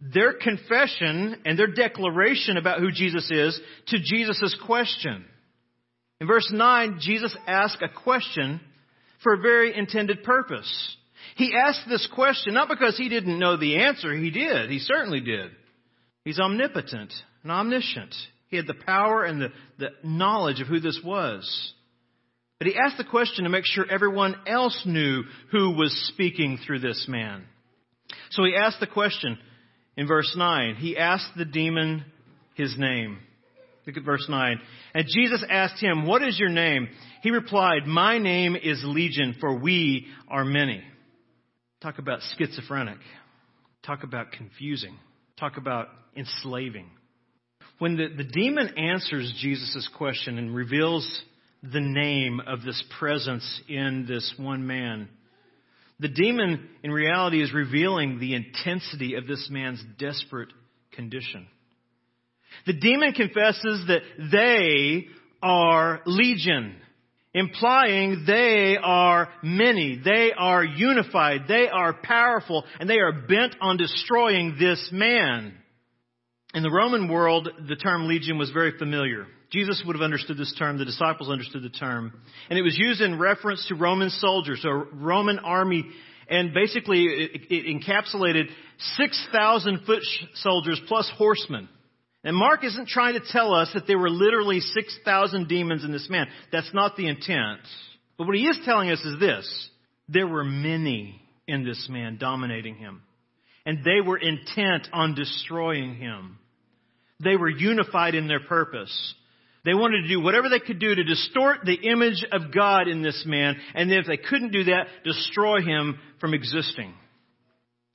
their 0.00 0.32
confession 0.34 1.40
and 1.44 1.58
their 1.58 1.72
declaration 1.72 2.56
about 2.56 2.80
who 2.80 2.90
Jesus 2.92 3.30
is 3.30 3.60
to 3.88 3.98
Jesus' 3.98 4.56
question. 4.64 5.24
In 6.20 6.26
verse 6.26 6.48
9, 6.52 6.98
Jesus 7.00 7.36
asked 7.46 7.82
a 7.82 7.88
question 7.88 8.60
for 9.22 9.34
a 9.34 9.40
very 9.40 9.76
intended 9.76 10.22
purpose. 10.22 10.96
He 11.36 11.54
asked 11.54 11.82
this 11.88 12.08
question 12.14 12.54
not 12.54 12.68
because 12.68 12.96
he 12.96 13.08
didn't 13.08 13.38
know 13.38 13.56
the 13.56 13.82
answer, 13.82 14.14
he 14.14 14.30
did. 14.30 14.70
He 14.70 14.78
certainly 14.78 15.20
did. 15.20 15.50
He's 16.24 16.38
omnipotent 16.38 17.12
and 17.42 17.52
omniscient. 17.52 18.14
He 18.48 18.56
had 18.56 18.66
the 18.66 18.74
power 18.74 19.24
and 19.24 19.40
the, 19.40 19.48
the 19.78 19.90
knowledge 20.02 20.60
of 20.60 20.68
who 20.68 20.80
this 20.80 21.00
was. 21.04 21.72
But 22.58 22.66
he 22.66 22.76
asked 22.76 22.98
the 22.98 23.04
question 23.04 23.44
to 23.44 23.50
make 23.50 23.64
sure 23.64 23.86
everyone 23.88 24.34
else 24.46 24.82
knew 24.84 25.22
who 25.52 25.76
was 25.76 25.92
speaking 26.12 26.58
through 26.66 26.80
this 26.80 27.06
man. 27.08 27.44
So 28.30 28.44
he 28.44 28.56
asked 28.56 28.80
the 28.80 28.86
question 28.86 29.38
in 29.98 30.06
verse 30.06 30.32
9. 30.34 30.76
He 30.76 30.96
asked 30.96 31.32
the 31.36 31.44
demon 31.44 32.04
his 32.54 32.74
name. 32.78 33.18
Look 33.84 33.96
at 33.96 34.04
verse 34.04 34.24
9. 34.28 34.60
And 34.94 35.06
Jesus 35.12 35.44
asked 35.50 35.82
him, 35.82 36.06
What 36.06 36.22
is 36.22 36.38
your 36.38 36.50
name? 36.50 36.88
He 37.22 37.30
replied, 37.30 37.86
My 37.86 38.18
name 38.18 38.54
is 38.54 38.80
Legion, 38.84 39.34
for 39.40 39.58
we 39.58 40.06
are 40.28 40.44
many. 40.44 40.82
Talk 41.82 41.98
about 41.98 42.20
schizophrenic. 42.36 42.98
Talk 43.84 44.04
about 44.04 44.30
confusing. 44.32 44.96
Talk 45.38 45.56
about 45.56 45.88
enslaving. 46.16 46.90
When 47.78 47.96
the, 47.96 48.08
the 48.16 48.24
demon 48.24 48.78
answers 48.78 49.34
Jesus' 49.40 49.88
question 49.96 50.38
and 50.38 50.54
reveals 50.54 51.22
the 51.62 51.80
name 51.80 52.40
of 52.46 52.62
this 52.62 52.82
presence 52.98 53.62
in 53.68 54.06
this 54.08 54.32
one 54.36 54.66
man, 54.66 55.08
the 56.00 56.08
demon 56.08 56.68
in 56.82 56.92
reality 56.92 57.42
is 57.42 57.52
revealing 57.52 58.18
the 58.18 58.34
intensity 58.34 59.14
of 59.14 59.26
this 59.26 59.48
man's 59.50 59.82
desperate 59.98 60.50
condition. 60.92 61.46
The 62.66 62.72
demon 62.72 63.12
confesses 63.12 63.84
that 63.88 64.02
they 64.30 65.06
are 65.42 66.00
legion, 66.06 66.76
implying 67.34 68.24
they 68.26 68.76
are 68.82 69.28
many, 69.42 70.00
they 70.04 70.32
are 70.36 70.64
unified, 70.64 71.42
they 71.48 71.68
are 71.68 71.94
powerful, 72.02 72.64
and 72.78 72.88
they 72.88 72.98
are 72.98 73.12
bent 73.12 73.56
on 73.60 73.76
destroying 73.76 74.56
this 74.58 74.90
man. 74.92 75.54
In 76.54 76.62
the 76.62 76.70
Roman 76.70 77.08
world, 77.08 77.48
the 77.68 77.76
term 77.76 78.08
legion 78.08 78.38
was 78.38 78.50
very 78.50 78.76
familiar. 78.78 79.26
Jesus 79.50 79.82
would 79.86 79.96
have 79.96 80.02
understood 80.02 80.36
this 80.36 80.54
term, 80.58 80.78
the 80.78 80.84
disciples 80.84 81.30
understood 81.30 81.62
the 81.62 81.70
term. 81.70 82.12
And 82.50 82.58
it 82.58 82.62
was 82.62 82.76
used 82.78 83.00
in 83.00 83.18
reference 83.18 83.66
to 83.68 83.74
Roman 83.74 84.10
soldiers, 84.10 84.64
a 84.64 84.72
Roman 84.72 85.38
army, 85.38 85.86
and 86.28 86.52
basically 86.52 87.04
it, 87.04 87.82
encapsulated 87.82 88.48
6,000 88.96 89.86
foot 89.86 90.02
soldiers 90.34 90.80
plus 90.86 91.10
horsemen. 91.16 91.68
And 92.24 92.36
Mark 92.36 92.64
isn't 92.64 92.88
trying 92.88 93.14
to 93.14 93.22
tell 93.30 93.54
us 93.54 93.70
that 93.72 93.86
there 93.86 93.98
were 93.98 94.10
literally 94.10 94.60
6,000 94.60 95.48
demons 95.48 95.84
in 95.84 95.92
this 95.92 96.08
man. 96.10 96.26
That's 96.52 96.72
not 96.74 96.96
the 96.96 97.08
intent. 97.08 97.60
But 98.18 98.26
what 98.26 98.36
he 98.36 98.44
is 98.46 98.58
telling 98.64 98.90
us 98.90 99.00
is 99.00 99.18
this. 99.18 99.70
There 100.08 100.26
were 100.26 100.44
many 100.44 101.22
in 101.46 101.64
this 101.64 101.86
man 101.90 102.18
dominating 102.18 102.74
him 102.74 103.02
and 103.68 103.84
they 103.84 104.00
were 104.00 104.16
intent 104.16 104.88
on 104.94 105.14
destroying 105.14 105.94
him. 105.96 106.38
They 107.22 107.36
were 107.36 107.50
unified 107.50 108.14
in 108.14 108.26
their 108.26 108.40
purpose. 108.40 109.14
They 109.68 109.74
wanted 109.74 110.00
to 110.00 110.08
do 110.08 110.22
whatever 110.22 110.48
they 110.48 110.60
could 110.60 110.78
do 110.78 110.94
to 110.94 111.04
distort 111.04 111.58
the 111.62 111.74
image 111.74 112.24
of 112.32 112.54
God 112.54 112.88
in 112.88 113.02
this 113.02 113.24
man, 113.26 113.54
and 113.74 113.90
then 113.90 113.98
if 113.98 114.06
they 114.06 114.16
couldn't 114.16 114.50
do 114.50 114.64
that, 114.64 114.86
destroy 115.04 115.60
him 115.60 115.98
from 116.22 116.32
existing. 116.32 116.94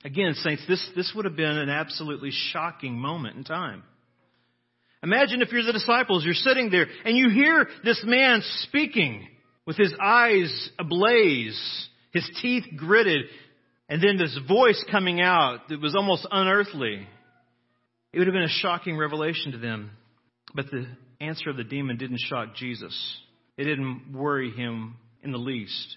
Again, 0.04 0.34
saints, 0.34 0.62
this, 0.68 0.88
this 0.94 1.10
would 1.16 1.24
have 1.24 1.34
been 1.34 1.58
an 1.58 1.70
absolutely 1.70 2.30
shocking 2.30 2.96
moment 2.96 3.36
in 3.38 3.42
time. 3.42 3.82
Imagine 5.02 5.42
if 5.42 5.50
you're 5.50 5.64
the 5.64 5.72
disciples, 5.72 6.24
you're 6.24 6.34
sitting 6.34 6.70
there, 6.70 6.86
and 7.04 7.16
you 7.16 7.28
hear 7.28 7.66
this 7.82 8.00
man 8.06 8.42
speaking 8.68 9.26
with 9.66 9.76
his 9.76 9.92
eyes 10.00 10.70
ablaze, 10.78 11.88
his 12.12 12.30
teeth 12.40 12.66
gritted, 12.76 13.24
and 13.88 14.00
then 14.00 14.16
this 14.16 14.38
voice 14.46 14.84
coming 14.92 15.20
out 15.20 15.68
that 15.70 15.80
was 15.80 15.96
almost 15.96 16.24
unearthly. 16.30 17.04
It 18.12 18.18
would 18.20 18.28
have 18.28 18.34
been 18.34 18.44
a 18.44 18.60
shocking 18.60 18.96
revelation 18.96 19.50
to 19.50 19.58
them. 19.58 19.90
But 20.54 20.66
the 20.70 20.86
answer 21.20 21.50
of 21.50 21.56
the 21.56 21.64
demon 21.64 21.96
didn't 21.96 22.20
shock 22.20 22.54
Jesus. 22.54 22.94
It 23.56 23.64
didn't 23.64 24.12
worry 24.12 24.50
him 24.50 24.96
in 25.22 25.32
the 25.32 25.38
least. 25.38 25.96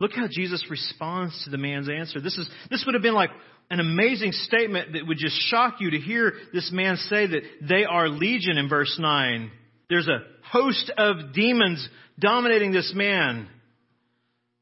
Look 0.00 0.12
how 0.12 0.26
Jesus 0.30 0.64
responds 0.68 1.44
to 1.44 1.50
the 1.50 1.58
man's 1.58 1.88
answer. 1.88 2.20
This 2.20 2.36
is, 2.36 2.48
this 2.70 2.82
would 2.84 2.94
have 2.94 3.02
been 3.02 3.14
like 3.14 3.30
an 3.70 3.80
amazing 3.80 4.32
statement 4.32 4.92
that 4.92 5.06
would 5.06 5.18
just 5.18 5.36
shock 5.48 5.76
you 5.80 5.90
to 5.90 5.98
hear 5.98 6.34
this 6.52 6.70
man 6.72 6.96
say 6.96 7.26
that 7.26 7.42
they 7.62 7.84
are 7.84 8.08
legion 8.08 8.58
in 8.58 8.68
verse 8.68 8.96
9. 9.00 9.50
There's 9.88 10.08
a 10.08 10.20
host 10.50 10.92
of 10.96 11.32
demons 11.32 11.88
dominating 12.18 12.72
this 12.72 12.92
man. 12.94 13.48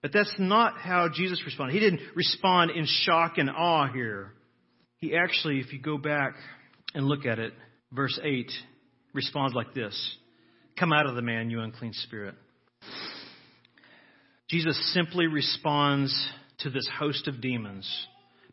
But 0.03 0.13
that's 0.13 0.35
not 0.39 0.79
how 0.79 1.09
Jesus 1.13 1.43
responded. 1.45 1.75
He 1.75 1.81
didn't 1.81 2.01
respond 2.15 2.73
in 2.73 2.87
shock 2.87 3.39
and 3.39 3.49
awe 3.49 3.87
here. 3.93 4.33
He 4.97 5.17
actually, 5.17 5.61
if 5.61 5.73
you 5.73 5.81
go 5.81 5.97
back 5.97 6.35
and 6.95 7.07
look 7.07 7.25
at 7.25 7.39
it, 7.39 7.53
verse 7.93 8.19
8 8.23 8.51
responds 9.13 9.55
like 9.55 9.75
this 9.75 10.17
Come 10.79 10.93
out 10.93 11.07
of 11.07 11.15
the 11.15 11.23
man, 11.23 11.51
you 11.51 11.61
unclean 11.61 11.93
spirit. 11.93 12.35
Jesus 14.49 14.93
simply 14.93 15.27
responds 15.27 16.15
to 16.59 16.71
this 16.71 16.89
host 16.99 17.27
of 17.27 17.41
demons 17.41 17.89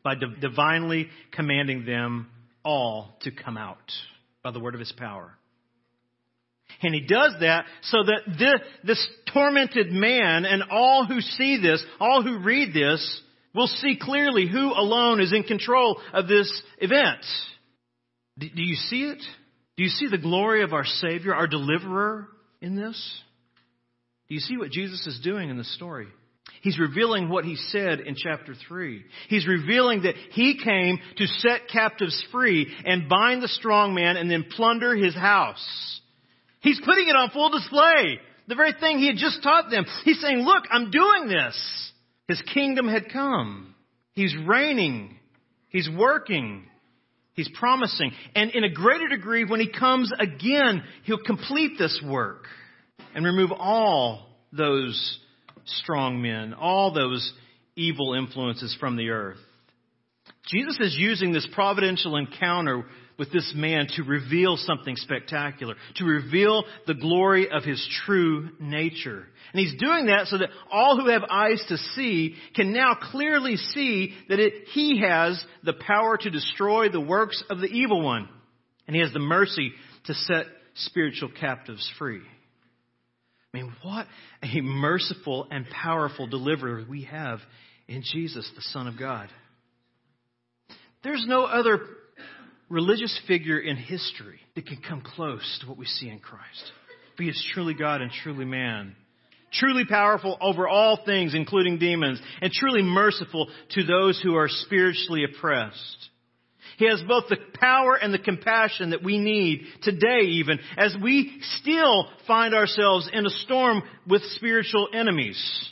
by 0.04 0.14
divinely 0.40 1.08
commanding 1.34 1.86
them 1.86 2.30
all 2.64 3.18
to 3.22 3.32
come 3.32 3.58
out 3.58 3.92
by 4.44 4.52
the 4.52 4.60
word 4.60 4.74
of 4.74 4.80
his 4.80 4.94
power. 4.94 5.34
And 6.82 6.94
he 6.94 7.02
does 7.02 7.36
that 7.42 7.66
so 7.82 7.98
that 8.04 8.38
this, 8.38 8.62
this 8.84 9.10
tormented 9.34 9.92
man 9.92 10.46
and 10.46 10.64
all 10.72 11.06
who 11.06 11.20
see 11.20 11.60
this, 11.62 11.84
all 12.00 12.24
who 12.24 12.40
read 12.40 12.74
this, 12.74 13.22
will 13.54 13.68
see 13.68 13.98
clearly 14.00 14.48
who 14.48 14.72
alone 14.72 15.20
is 15.20 15.34
in 15.34 15.44
control 15.44 16.00
of 16.14 16.28
this 16.28 16.62
event. 16.78 17.26
Do, 18.38 18.48
do 18.50 18.62
you 18.62 18.76
see 18.76 19.04
it? 19.04 19.22
Do 19.80 19.84
you 19.84 19.92
see 19.92 20.10
the 20.10 20.18
glory 20.18 20.62
of 20.64 20.74
our 20.74 20.84
Savior, 20.84 21.34
our 21.34 21.48
deliverer 21.48 22.28
in 22.60 22.76
this? 22.76 23.22
Do 24.28 24.34
you 24.34 24.42
see 24.42 24.58
what 24.58 24.72
Jesus 24.72 25.08
is 25.08 25.22
doing 25.24 25.50
in 25.50 25.58
the 25.58 25.64
story? 25.64 26.10
He's 26.62 26.78
revealing 26.78 27.30
what 27.30 27.46
he 27.46 27.56
said 27.56 28.02
in 28.02 28.16
chapter 28.18 28.56
3. 28.68 29.06
He's 29.30 29.48
revealing 29.48 30.02
that 30.02 30.16
he 30.32 30.60
came 30.62 31.00
to 31.16 31.26
set 31.28 31.70
captives 31.72 32.22
free 32.30 32.68
and 32.84 33.08
bind 33.08 33.42
the 33.42 33.48
strong 33.48 33.96
man 33.96 34.18
and 34.18 34.30
then 34.30 34.48
plunder 34.54 34.98
his 34.98 35.16
house. 35.16 36.02
He's 36.60 36.82
putting 36.84 37.08
it 37.08 37.16
on 37.16 37.30
full 37.30 37.50
display. 37.50 38.20
The 38.50 38.56
very 38.56 38.74
thing 38.82 39.00
he 39.00 39.08
had 39.08 39.16
just 39.16 39.42
taught 39.42 39.72
them. 39.72 39.86
He's 40.04 40.20
saying, 40.20 40.40
look, 40.40 40.66
I'm 40.70 40.92
doing 40.92 41.30
this. 41.30 41.92
His 42.28 42.42
kingdom 42.54 42.90
had 42.90 43.14
come. 43.14 43.76
He's 44.12 44.36
reigning. 44.46 45.18
He's 45.70 45.90
working. 45.90 46.69
He's 47.40 47.50
promising. 47.58 48.12
And 48.36 48.52
in 48.52 48.66
a 48.66 48.70
greater 48.70 49.08
degree, 49.08 49.46
when 49.46 49.62
he 49.62 49.72
comes 49.72 50.12
again, 50.20 50.84
he'll 51.04 51.24
complete 51.24 51.78
this 51.80 52.04
work 52.06 52.44
and 53.16 53.24
remove 53.24 53.54
all 53.54 54.28
those 54.52 55.20
strong 55.64 56.22
men, 56.22 56.54
all 56.54 56.94
those 56.94 57.32
evil 57.78 58.14
influences 58.14 58.76
from 58.78 58.98
the 58.98 59.12
earth. 59.12 59.38
Jesus 60.48 60.80
is 60.80 60.96
using 60.98 61.32
this 61.32 61.48
providential 61.54 62.16
encounter 62.16 62.86
with 63.20 63.32
this 63.34 63.52
man 63.54 63.88
to 63.96 64.04
reveal 64.04 64.56
something 64.56 64.96
spectacular, 64.96 65.76
to 65.98 66.06
reveal 66.06 66.64
the 66.88 66.94
glory 66.94 67.50
of 67.52 67.64
his 67.64 67.86
true 68.06 68.50
nature. 68.60 69.28
And 69.52 69.60
he's 69.60 69.78
doing 69.78 70.06
that 70.06 70.28
so 70.28 70.38
that 70.38 70.50
all 70.72 70.98
who 70.98 71.10
have 71.10 71.24
eyes 71.30 71.64
to 71.68 71.78
see 71.78 72.36
can 72.56 72.72
now 72.72 72.96
clearly 72.96 73.58
see 73.58 74.14
that 74.30 74.40
it, 74.40 74.54
he 74.74 75.02
has 75.02 75.44
the 75.64 75.74
power 75.74 76.18
to 76.18 76.30
destroy 76.30 76.90
the 76.90 77.02
works 77.02 77.44
of 77.50 77.60
the 77.60 77.68
evil 77.68 78.02
one. 78.02 78.30
And 78.88 78.96
he 78.96 79.02
has 79.02 79.12
the 79.12 79.20
mercy 79.20 79.74
to 80.06 80.14
set 80.14 80.46
spiritual 80.76 81.30
captives 81.38 81.88
free. 82.00 82.22
I 83.54 83.58
mean, 83.58 83.74
what 83.82 84.08
a 84.42 84.62
merciful 84.62 85.48
and 85.52 85.66
powerful 85.68 86.28
deliverer 86.28 86.86
we 86.88 87.04
have 87.04 87.40
in 87.88 88.04
Jesus, 88.04 88.50
the 88.56 88.62
Son 88.62 88.88
of 88.88 88.98
God. 88.98 89.30
There's 91.04 91.26
no 91.28 91.46
other 91.46 91.80
religious 92.70 93.18
figure 93.28 93.60
in 93.60 93.78
history 93.78 94.40
that 94.56 94.68
can 94.68 94.78
come 94.88 95.02
close 95.02 95.60
to 95.62 95.68
what 95.68 95.78
we 95.78 95.86
see 95.86 96.10
in 96.10 96.20
Christ. 96.20 96.72
He 97.18 97.30
is 97.30 97.48
truly 97.54 97.74
God 97.74 98.02
and 98.02 98.12
truly 98.12 98.46
man. 98.46 98.96
Truly 99.52 99.84
powerful 99.86 100.38
over 100.42 100.68
all 100.68 101.00
things, 101.06 101.34
including 101.34 101.80
demons, 101.80 102.22
and 102.42 102.52
truly 102.52 102.84
merciful 102.84 103.50
to 103.72 103.84
those 103.84 104.20
who 104.22 104.36
are 104.36 104.48
spiritually 104.48 105.24
oppressed. 105.24 106.10
He 106.78 106.88
has 106.88 107.02
both 107.08 107.26
the 107.30 107.38
power 107.56 107.96
and 107.96 108.14
the 108.14 108.20
compassion 108.20 108.92
that 108.92 109.04
we 109.04 109.18
need 109.18 109.64
today 109.82 110.22
even 110.22 110.60
as 110.78 110.96
we 111.02 111.42
still 111.60 112.08
find 112.28 112.54
ourselves 112.54 113.10
in 113.12 113.26
a 113.26 113.30
storm 113.30 113.82
with 114.08 114.22
spiritual 114.36 114.88
enemies. 114.94 115.72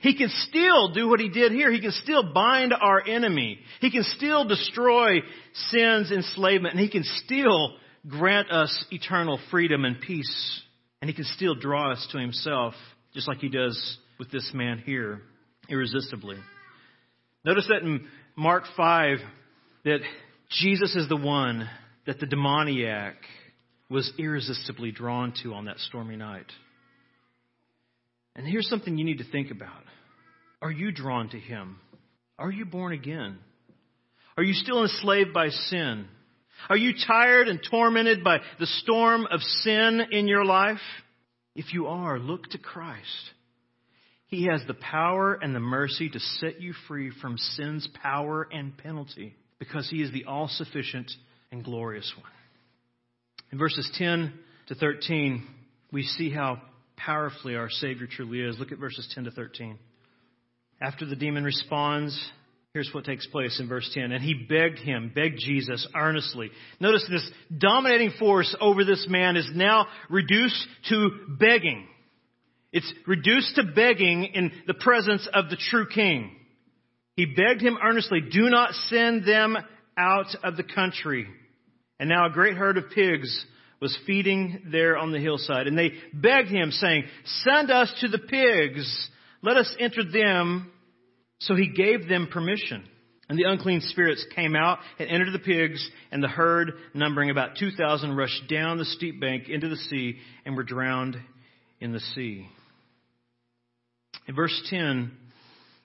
He 0.00 0.16
can 0.16 0.28
still 0.48 0.92
do 0.92 1.08
what 1.08 1.20
he 1.20 1.28
did 1.28 1.52
here. 1.52 1.70
He 1.70 1.80
can 1.80 1.92
still 1.92 2.32
bind 2.32 2.72
our 2.72 3.06
enemy. 3.06 3.58
He 3.80 3.90
can 3.90 4.02
still 4.02 4.46
destroy 4.46 5.20
sin's 5.70 6.10
enslavement 6.10 6.74
and 6.74 6.82
he 6.82 6.90
can 6.90 7.04
still 7.04 7.76
grant 8.08 8.50
us 8.50 8.84
eternal 8.90 9.38
freedom 9.50 9.84
and 9.84 10.00
peace. 10.00 10.62
And 11.00 11.08
he 11.08 11.14
can 11.14 11.24
still 11.24 11.54
draw 11.54 11.92
us 11.92 12.06
to 12.12 12.18
himself 12.18 12.74
just 13.12 13.28
like 13.28 13.38
he 13.38 13.48
does 13.48 13.98
with 14.18 14.30
this 14.30 14.50
man 14.54 14.78
here 14.78 15.22
irresistibly. 15.68 16.36
Notice 17.44 17.66
that 17.68 17.82
in 17.82 18.06
Mark 18.36 18.64
5, 18.76 19.18
that 19.84 20.00
Jesus 20.50 20.94
is 20.94 21.08
the 21.08 21.16
one 21.16 21.68
that 22.06 22.20
the 22.20 22.26
demoniac 22.26 23.16
was 23.88 24.12
irresistibly 24.18 24.92
drawn 24.92 25.32
to 25.42 25.54
on 25.54 25.66
that 25.66 25.78
stormy 25.78 26.16
night. 26.16 26.46
And 28.40 28.48
here's 28.48 28.70
something 28.70 28.96
you 28.96 29.04
need 29.04 29.18
to 29.18 29.30
think 29.30 29.50
about. 29.50 29.82
Are 30.62 30.70
you 30.70 30.92
drawn 30.92 31.28
to 31.28 31.38
him? 31.38 31.76
Are 32.38 32.50
you 32.50 32.64
born 32.64 32.94
again? 32.94 33.36
Are 34.38 34.42
you 34.42 34.54
still 34.54 34.80
enslaved 34.80 35.34
by 35.34 35.50
sin? 35.50 36.06
Are 36.70 36.76
you 36.76 36.94
tired 37.06 37.48
and 37.48 37.60
tormented 37.70 38.24
by 38.24 38.38
the 38.58 38.64
storm 38.64 39.26
of 39.30 39.42
sin 39.42 40.00
in 40.10 40.26
your 40.26 40.46
life? 40.46 40.80
If 41.54 41.74
you 41.74 41.88
are, 41.88 42.18
look 42.18 42.44
to 42.52 42.58
Christ. 42.58 43.30
He 44.28 44.46
has 44.46 44.62
the 44.66 44.72
power 44.72 45.34
and 45.34 45.54
the 45.54 45.60
mercy 45.60 46.08
to 46.08 46.18
set 46.18 46.62
you 46.62 46.72
free 46.88 47.12
from 47.20 47.36
sin's 47.36 47.86
power 48.02 48.48
and 48.50 48.74
penalty 48.74 49.36
because 49.58 49.86
he 49.90 50.00
is 50.00 50.12
the 50.12 50.24
all 50.24 50.48
sufficient 50.48 51.12
and 51.52 51.62
glorious 51.62 52.10
one. 52.16 52.32
In 53.52 53.58
verses 53.58 53.90
10 53.98 54.32
to 54.68 54.74
13, 54.76 55.46
we 55.92 56.04
see 56.04 56.30
how 56.30 56.62
powerfully 57.04 57.56
our 57.56 57.70
Savior 57.70 58.06
truly 58.06 58.40
is. 58.40 58.58
Look 58.58 58.72
at 58.72 58.78
verses 58.78 59.10
10 59.14 59.24
to 59.24 59.30
13. 59.30 59.78
After 60.80 61.04
the 61.04 61.16
demon 61.16 61.44
responds, 61.44 62.18
here's 62.72 62.90
what 62.92 63.04
takes 63.04 63.26
place 63.26 63.58
in 63.60 63.68
verse 63.68 63.90
10. 63.92 64.12
And 64.12 64.22
he 64.22 64.34
begged 64.48 64.78
him, 64.78 65.12
begged 65.14 65.38
Jesus 65.38 65.86
earnestly. 65.94 66.50
Notice 66.80 67.06
this 67.10 67.30
dominating 67.56 68.12
force 68.18 68.54
over 68.60 68.84
this 68.84 69.06
man 69.08 69.36
is 69.36 69.48
now 69.54 69.86
reduced 70.08 70.66
to 70.88 71.10
begging. 71.38 71.86
It's 72.72 72.92
reduced 73.06 73.56
to 73.56 73.64
begging 73.64 74.24
in 74.32 74.52
the 74.66 74.74
presence 74.74 75.28
of 75.34 75.50
the 75.50 75.56
true 75.56 75.86
king. 75.92 76.36
He 77.16 77.26
begged 77.26 77.60
him 77.60 77.76
earnestly, 77.82 78.20
do 78.20 78.48
not 78.48 78.72
send 78.88 79.26
them 79.26 79.56
out 79.96 80.34
of 80.42 80.56
the 80.56 80.62
country. 80.62 81.26
And 81.98 82.08
now 82.08 82.26
a 82.26 82.30
great 82.30 82.56
herd 82.56 82.78
of 82.78 82.90
pigs 82.94 83.44
was 83.80 83.96
feeding 84.06 84.62
there 84.70 84.96
on 84.96 85.12
the 85.12 85.18
hillside. 85.18 85.66
And 85.66 85.78
they 85.78 85.92
begged 86.12 86.48
him, 86.48 86.70
saying, 86.70 87.04
Send 87.44 87.70
us 87.70 87.92
to 88.00 88.08
the 88.08 88.18
pigs. 88.18 89.08
Let 89.42 89.56
us 89.56 89.74
enter 89.78 90.02
them. 90.04 90.70
So 91.40 91.54
he 91.54 91.72
gave 91.72 92.08
them 92.08 92.28
permission. 92.30 92.84
And 93.28 93.38
the 93.38 93.44
unclean 93.44 93.80
spirits 93.80 94.26
came 94.34 94.56
out 94.56 94.80
and 94.98 95.08
entered 95.08 95.32
the 95.32 95.38
pigs, 95.38 95.88
and 96.10 96.22
the 96.22 96.28
herd, 96.28 96.72
numbering 96.94 97.30
about 97.30 97.56
2,000, 97.56 98.16
rushed 98.16 98.48
down 98.50 98.76
the 98.76 98.84
steep 98.84 99.20
bank 99.20 99.48
into 99.48 99.68
the 99.68 99.76
sea 99.76 100.16
and 100.44 100.56
were 100.56 100.64
drowned 100.64 101.16
in 101.78 101.92
the 101.92 102.00
sea. 102.00 102.48
In 104.26 104.34
verse 104.34 104.60
10, 104.68 105.12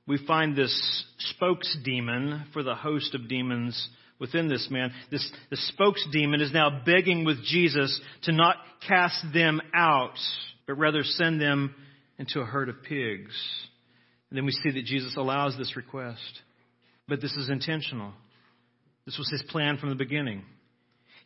we 0.08 0.26
find 0.26 0.56
this 0.56 1.06
spokes 1.20 1.78
demon 1.84 2.46
for 2.52 2.64
the 2.64 2.76
host 2.76 3.14
of 3.14 3.30
demons 3.30 3.90
within 4.20 4.48
this 4.48 4.68
man. 4.70 4.92
This 5.12 5.30
the 5.50 5.58
spokes 5.58 6.06
demon 6.12 6.42
is 6.42 6.54
now 6.54 6.82
begging 6.86 7.26
with 7.26 7.44
Jesus 7.44 8.00
to 8.24 8.32
not 8.32 8.58
cast 8.88 9.24
them 9.34 9.62
out, 9.74 10.18
but 10.68 10.78
rather 10.78 11.04
send 11.04 11.42
them 11.42 11.76
into 12.18 12.40
a 12.40 12.46
herd 12.46 12.70
of 12.70 12.84
pigs. 12.84 13.36
And 14.30 14.38
then 14.38 14.46
we 14.46 14.52
see 14.52 14.72
that 14.72 14.86
Jesus 14.86 15.16
allows 15.18 15.58
this 15.58 15.76
request. 15.76 16.42
But 17.08 17.22
this 17.22 17.34
is 17.34 17.50
intentional. 17.50 18.14
This 19.06 19.18
was 19.18 19.30
his 19.30 19.44
plan 19.50 19.78
from 19.78 19.90
the 19.90 19.96
beginning. 19.96 20.44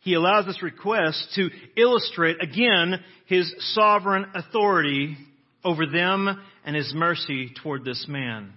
He 0.02 0.14
allows 0.14 0.46
this 0.46 0.62
request 0.62 1.32
to 1.36 1.48
illustrate 1.76 2.42
again 2.42 3.00
his 3.26 3.52
sovereign 3.74 4.26
authority 4.34 5.16
over 5.64 5.86
them 5.86 6.40
and 6.64 6.76
his 6.76 6.92
mercy 6.94 7.52
toward 7.62 7.84
this 7.84 8.06
man. 8.08 8.52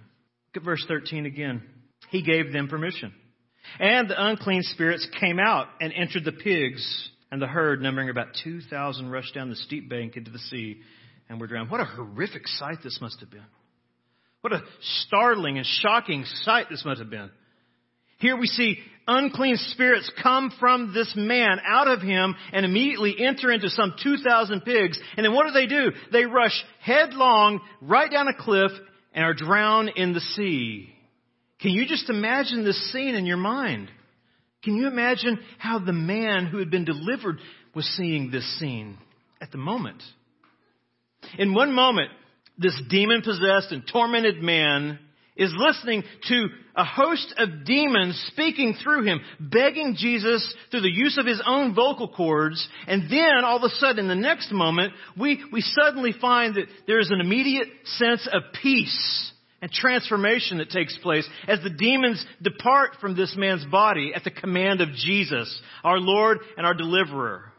Look 0.54 0.62
at 0.62 0.64
verse 0.64 0.84
13 0.88 1.26
again. 1.26 1.62
He 2.10 2.22
gave 2.22 2.52
them 2.52 2.68
permission. 2.68 3.12
And 3.78 4.08
the 4.08 4.26
unclean 4.26 4.62
spirits 4.62 5.06
came 5.20 5.38
out 5.38 5.68
and 5.80 5.92
entered 5.92 6.24
the 6.24 6.32
pigs, 6.32 7.10
and 7.30 7.40
the 7.40 7.46
herd, 7.46 7.82
numbering 7.82 8.10
about 8.10 8.28
2,000, 8.44 9.10
rushed 9.10 9.34
down 9.34 9.50
the 9.50 9.56
steep 9.56 9.88
bank 9.88 10.16
into 10.16 10.30
the 10.30 10.38
sea 10.38 10.80
and 11.28 11.40
were 11.40 11.46
drowned. 11.46 11.70
What 11.70 11.80
a 11.80 11.84
horrific 11.84 12.46
sight 12.46 12.78
this 12.82 12.98
must 13.00 13.20
have 13.20 13.30
been. 13.30 13.44
What 14.42 14.52
a 14.52 14.62
startling 15.06 15.56
and 15.56 15.66
shocking 15.66 16.24
sight 16.42 16.66
this 16.68 16.84
must 16.84 17.00
have 17.00 17.10
been. 17.10 17.30
Here 18.18 18.36
we 18.36 18.46
see 18.46 18.78
unclean 19.08 19.56
spirits 19.56 20.10
come 20.22 20.52
from 20.60 20.94
this 20.94 21.12
man 21.16 21.58
out 21.66 21.88
of 21.88 22.00
him 22.00 22.34
and 22.52 22.64
immediately 22.64 23.16
enter 23.18 23.50
into 23.50 23.68
some 23.68 23.94
2,000 24.02 24.60
pigs. 24.60 24.98
And 25.16 25.24
then 25.24 25.34
what 25.34 25.46
do 25.46 25.52
they 25.52 25.66
do? 25.66 25.92
They 26.12 26.24
rush 26.24 26.64
headlong 26.80 27.60
right 27.80 28.10
down 28.10 28.28
a 28.28 28.34
cliff 28.34 28.70
and 29.12 29.24
are 29.24 29.34
drowned 29.34 29.92
in 29.96 30.12
the 30.12 30.20
sea. 30.20 30.94
Can 31.64 31.72
you 31.72 31.86
just 31.86 32.10
imagine 32.10 32.62
this 32.62 32.92
scene 32.92 33.14
in 33.14 33.24
your 33.24 33.38
mind? 33.38 33.90
Can 34.64 34.76
you 34.76 34.86
imagine 34.86 35.40
how 35.56 35.78
the 35.78 35.94
man 35.94 36.44
who 36.44 36.58
had 36.58 36.70
been 36.70 36.84
delivered 36.84 37.38
was 37.74 37.86
seeing 37.96 38.30
this 38.30 38.44
scene 38.58 38.98
at 39.40 39.50
the 39.50 39.56
moment? 39.56 40.02
In 41.38 41.54
one 41.54 41.72
moment, 41.72 42.10
this 42.58 42.78
demon 42.90 43.22
possessed 43.22 43.72
and 43.72 43.82
tormented 43.90 44.42
man 44.42 44.98
is 45.36 45.54
listening 45.56 46.02
to 46.28 46.48
a 46.76 46.84
host 46.84 47.32
of 47.38 47.64
demons 47.64 48.22
speaking 48.30 48.76
through 48.84 49.04
him, 49.04 49.22
begging 49.40 49.96
Jesus 49.96 50.54
through 50.70 50.82
the 50.82 50.92
use 50.92 51.16
of 51.16 51.24
his 51.24 51.40
own 51.46 51.74
vocal 51.74 52.08
cords, 52.08 52.68
and 52.86 53.10
then 53.10 53.42
all 53.42 53.56
of 53.56 53.62
a 53.62 53.74
sudden, 53.76 54.00
in 54.00 54.08
the 54.08 54.14
next 54.14 54.52
moment, 54.52 54.92
we, 55.18 55.42
we 55.50 55.62
suddenly 55.62 56.12
find 56.20 56.56
that 56.56 56.66
there 56.86 57.00
is 57.00 57.10
an 57.10 57.22
immediate 57.22 57.68
sense 57.84 58.28
of 58.30 58.42
peace 58.60 59.32
and 59.64 59.72
transformation 59.72 60.58
that 60.58 60.68
takes 60.68 60.94
place 60.98 61.26
as 61.48 61.58
the 61.62 61.70
demons 61.70 62.22
depart 62.42 62.90
from 63.00 63.16
this 63.16 63.34
man's 63.34 63.64
body 63.64 64.12
at 64.14 64.22
the 64.22 64.30
command 64.30 64.82
of 64.82 64.90
Jesus, 64.92 65.58
our 65.82 65.98
Lord 65.98 66.36
and 66.58 66.66
our 66.66 66.74
deliverer. 66.74 67.50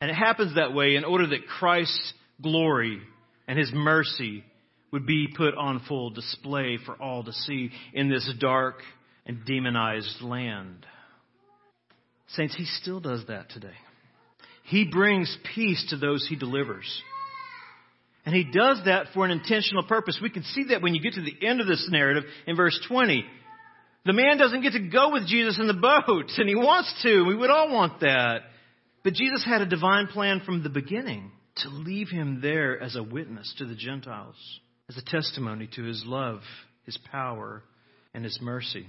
And 0.00 0.10
it 0.10 0.14
happens 0.14 0.56
that 0.56 0.74
way 0.74 0.96
in 0.96 1.04
order 1.04 1.24
that 1.28 1.46
Christ's 1.46 2.14
glory 2.42 3.00
and 3.46 3.56
his 3.56 3.70
mercy 3.72 4.42
would 4.90 5.06
be 5.06 5.28
put 5.36 5.54
on 5.54 5.84
full 5.86 6.10
display 6.10 6.78
for 6.84 7.00
all 7.00 7.22
to 7.22 7.32
see 7.32 7.70
in 7.94 8.10
this 8.10 8.28
dark 8.40 8.80
and 9.24 9.46
demonized 9.46 10.22
land. 10.22 10.84
Saints, 12.30 12.56
he 12.56 12.64
still 12.64 12.98
does 12.98 13.24
that 13.28 13.50
today. 13.50 13.76
He 14.64 14.84
brings 14.84 15.38
peace 15.54 15.86
to 15.90 15.96
those 15.96 16.26
he 16.28 16.34
delivers. 16.34 17.02
And 18.26 18.34
he 18.34 18.44
does 18.44 18.80
that 18.86 19.06
for 19.14 19.24
an 19.24 19.30
intentional 19.30 19.84
purpose. 19.84 20.18
We 20.20 20.30
can 20.30 20.42
see 20.42 20.64
that 20.70 20.82
when 20.82 20.94
you 20.94 21.00
get 21.00 21.14
to 21.14 21.22
the 21.22 21.46
end 21.46 21.60
of 21.60 21.68
this 21.68 21.88
narrative 21.90 22.24
in 22.46 22.56
verse 22.56 22.78
20. 22.88 23.24
The 24.04 24.12
man 24.12 24.36
doesn't 24.36 24.62
get 24.62 24.72
to 24.72 24.88
go 24.88 25.12
with 25.12 25.26
Jesus 25.26 25.58
in 25.58 25.68
the 25.68 25.74
boat, 25.74 26.30
and 26.36 26.48
he 26.48 26.56
wants 26.56 26.92
to. 27.02 27.24
We 27.24 27.36
would 27.36 27.50
all 27.50 27.72
want 27.72 28.00
that. 28.00 28.40
But 29.04 29.14
Jesus 29.14 29.44
had 29.44 29.62
a 29.62 29.66
divine 29.66 30.08
plan 30.08 30.42
from 30.44 30.64
the 30.64 30.68
beginning 30.68 31.30
to 31.58 31.68
leave 31.68 32.08
him 32.08 32.40
there 32.42 32.80
as 32.80 32.96
a 32.96 33.02
witness 33.02 33.54
to 33.58 33.64
the 33.64 33.76
Gentiles 33.76 34.34
as 34.88 34.96
a 34.96 35.04
testimony 35.04 35.68
to 35.74 35.84
his 35.84 36.02
love, 36.04 36.40
his 36.84 36.98
power, 37.10 37.62
and 38.12 38.24
his 38.24 38.38
mercy. 38.42 38.86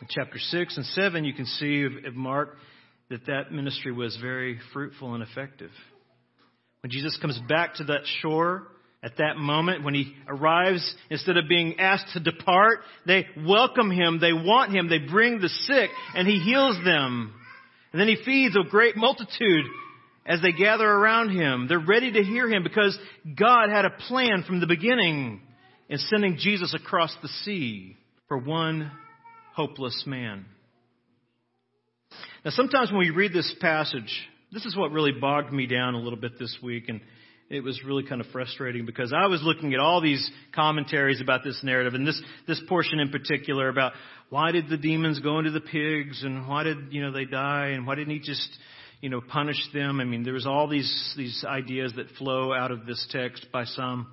In 0.00 0.06
chapter 0.08 0.38
6 0.38 0.76
and 0.76 0.86
7, 0.86 1.24
you 1.24 1.34
can 1.34 1.46
see 1.46 1.84
of 2.06 2.14
Mark 2.14 2.56
that 3.10 3.26
that 3.26 3.52
ministry 3.52 3.92
was 3.92 4.16
very 4.20 4.58
fruitful 4.72 5.14
and 5.14 5.22
effective. 5.22 5.70
When 6.82 6.90
Jesus 6.90 7.18
comes 7.20 7.38
back 7.48 7.74
to 7.76 7.84
that 7.84 8.02
shore, 8.20 8.66
at 9.02 9.16
that 9.16 9.36
moment, 9.36 9.82
when 9.82 9.94
he 9.94 10.14
arrives, 10.28 10.94
instead 11.08 11.38
of 11.38 11.48
being 11.48 11.78
asked 11.78 12.12
to 12.12 12.20
depart, 12.20 12.80
they 13.06 13.26
welcome 13.46 13.90
him, 13.90 14.18
they 14.20 14.32
want 14.32 14.72
him, 14.72 14.88
they 14.88 14.98
bring 14.98 15.40
the 15.40 15.48
sick, 15.48 15.90
and 16.14 16.28
he 16.28 16.38
heals 16.38 16.76
them. 16.84 17.34
And 17.92 18.00
then 18.00 18.08
he 18.08 18.18
feeds 18.24 18.56
a 18.56 18.68
great 18.68 18.96
multitude 18.96 19.64
as 20.26 20.42
they 20.42 20.52
gather 20.52 20.86
around 20.86 21.30
him. 21.30 21.66
They're 21.66 21.78
ready 21.78 22.12
to 22.12 22.22
hear 22.22 22.48
him 22.48 22.62
because 22.62 22.96
God 23.38 23.70
had 23.70 23.86
a 23.86 23.90
plan 23.90 24.44
from 24.46 24.60
the 24.60 24.66
beginning 24.66 25.40
in 25.88 25.98
sending 25.98 26.36
Jesus 26.38 26.74
across 26.74 27.14
the 27.22 27.28
sea 27.42 27.96
for 28.28 28.38
one 28.38 28.92
hopeless 29.54 30.04
man. 30.06 30.44
Now, 32.44 32.52
sometimes 32.52 32.90
when 32.90 33.00
we 33.00 33.10
read 33.10 33.32
this 33.32 33.52
passage, 33.60 34.28
this 34.52 34.64
is 34.64 34.76
what 34.76 34.90
really 34.90 35.12
bogged 35.12 35.52
me 35.52 35.66
down 35.66 35.94
a 35.94 35.98
little 35.98 36.18
bit 36.18 36.38
this 36.38 36.56
week, 36.62 36.88
and 36.88 37.00
it 37.50 37.64
was 37.64 37.80
really 37.84 38.04
kind 38.04 38.20
of 38.20 38.28
frustrating 38.28 38.86
because 38.86 39.12
I 39.12 39.26
was 39.26 39.42
looking 39.42 39.74
at 39.74 39.80
all 39.80 40.00
these 40.00 40.30
commentaries 40.54 41.20
about 41.20 41.42
this 41.42 41.60
narrative 41.64 41.94
and 41.94 42.06
this, 42.06 42.20
this 42.46 42.62
portion 42.68 43.00
in 43.00 43.10
particular 43.10 43.68
about 43.68 43.92
why 44.28 44.52
did 44.52 44.68
the 44.68 44.76
demons 44.76 45.18
go 45.18 45.40
into 45.40 45.50
the 45.50 45.60
pigs 45.60 46.22
and 46.22 46.48
why 46.48 46.62
did, 46.62 46.92
you 46.92 47.02
know, 47.02 47.10
they 47.10 47.24
die 47.24 47.68
and 47.68 47.86
why 47.86 47.96
didn't 47.96 48.12
he 48.14 48.20
just, 48.20 48.48
you 49.00 49.08
know, 49.08 49.20
punish 49.20 49.60
them. 49.74 50.00
I 50.00 50.04
mean, 50.04 50.22
there 50.22 50.34
was 50.34 50.46
all 50.46 50.68
these, 50.68 51.14
these 51.16 51.44
ideas 51.44 51.92
that 51.96 52.06
flow 52.18 52.54
out 52.54 52.70
of 52.70 52.86
this 52.86 53.04
text 53.10 53.46
by 53.52 53.64
some. 53.64 54.06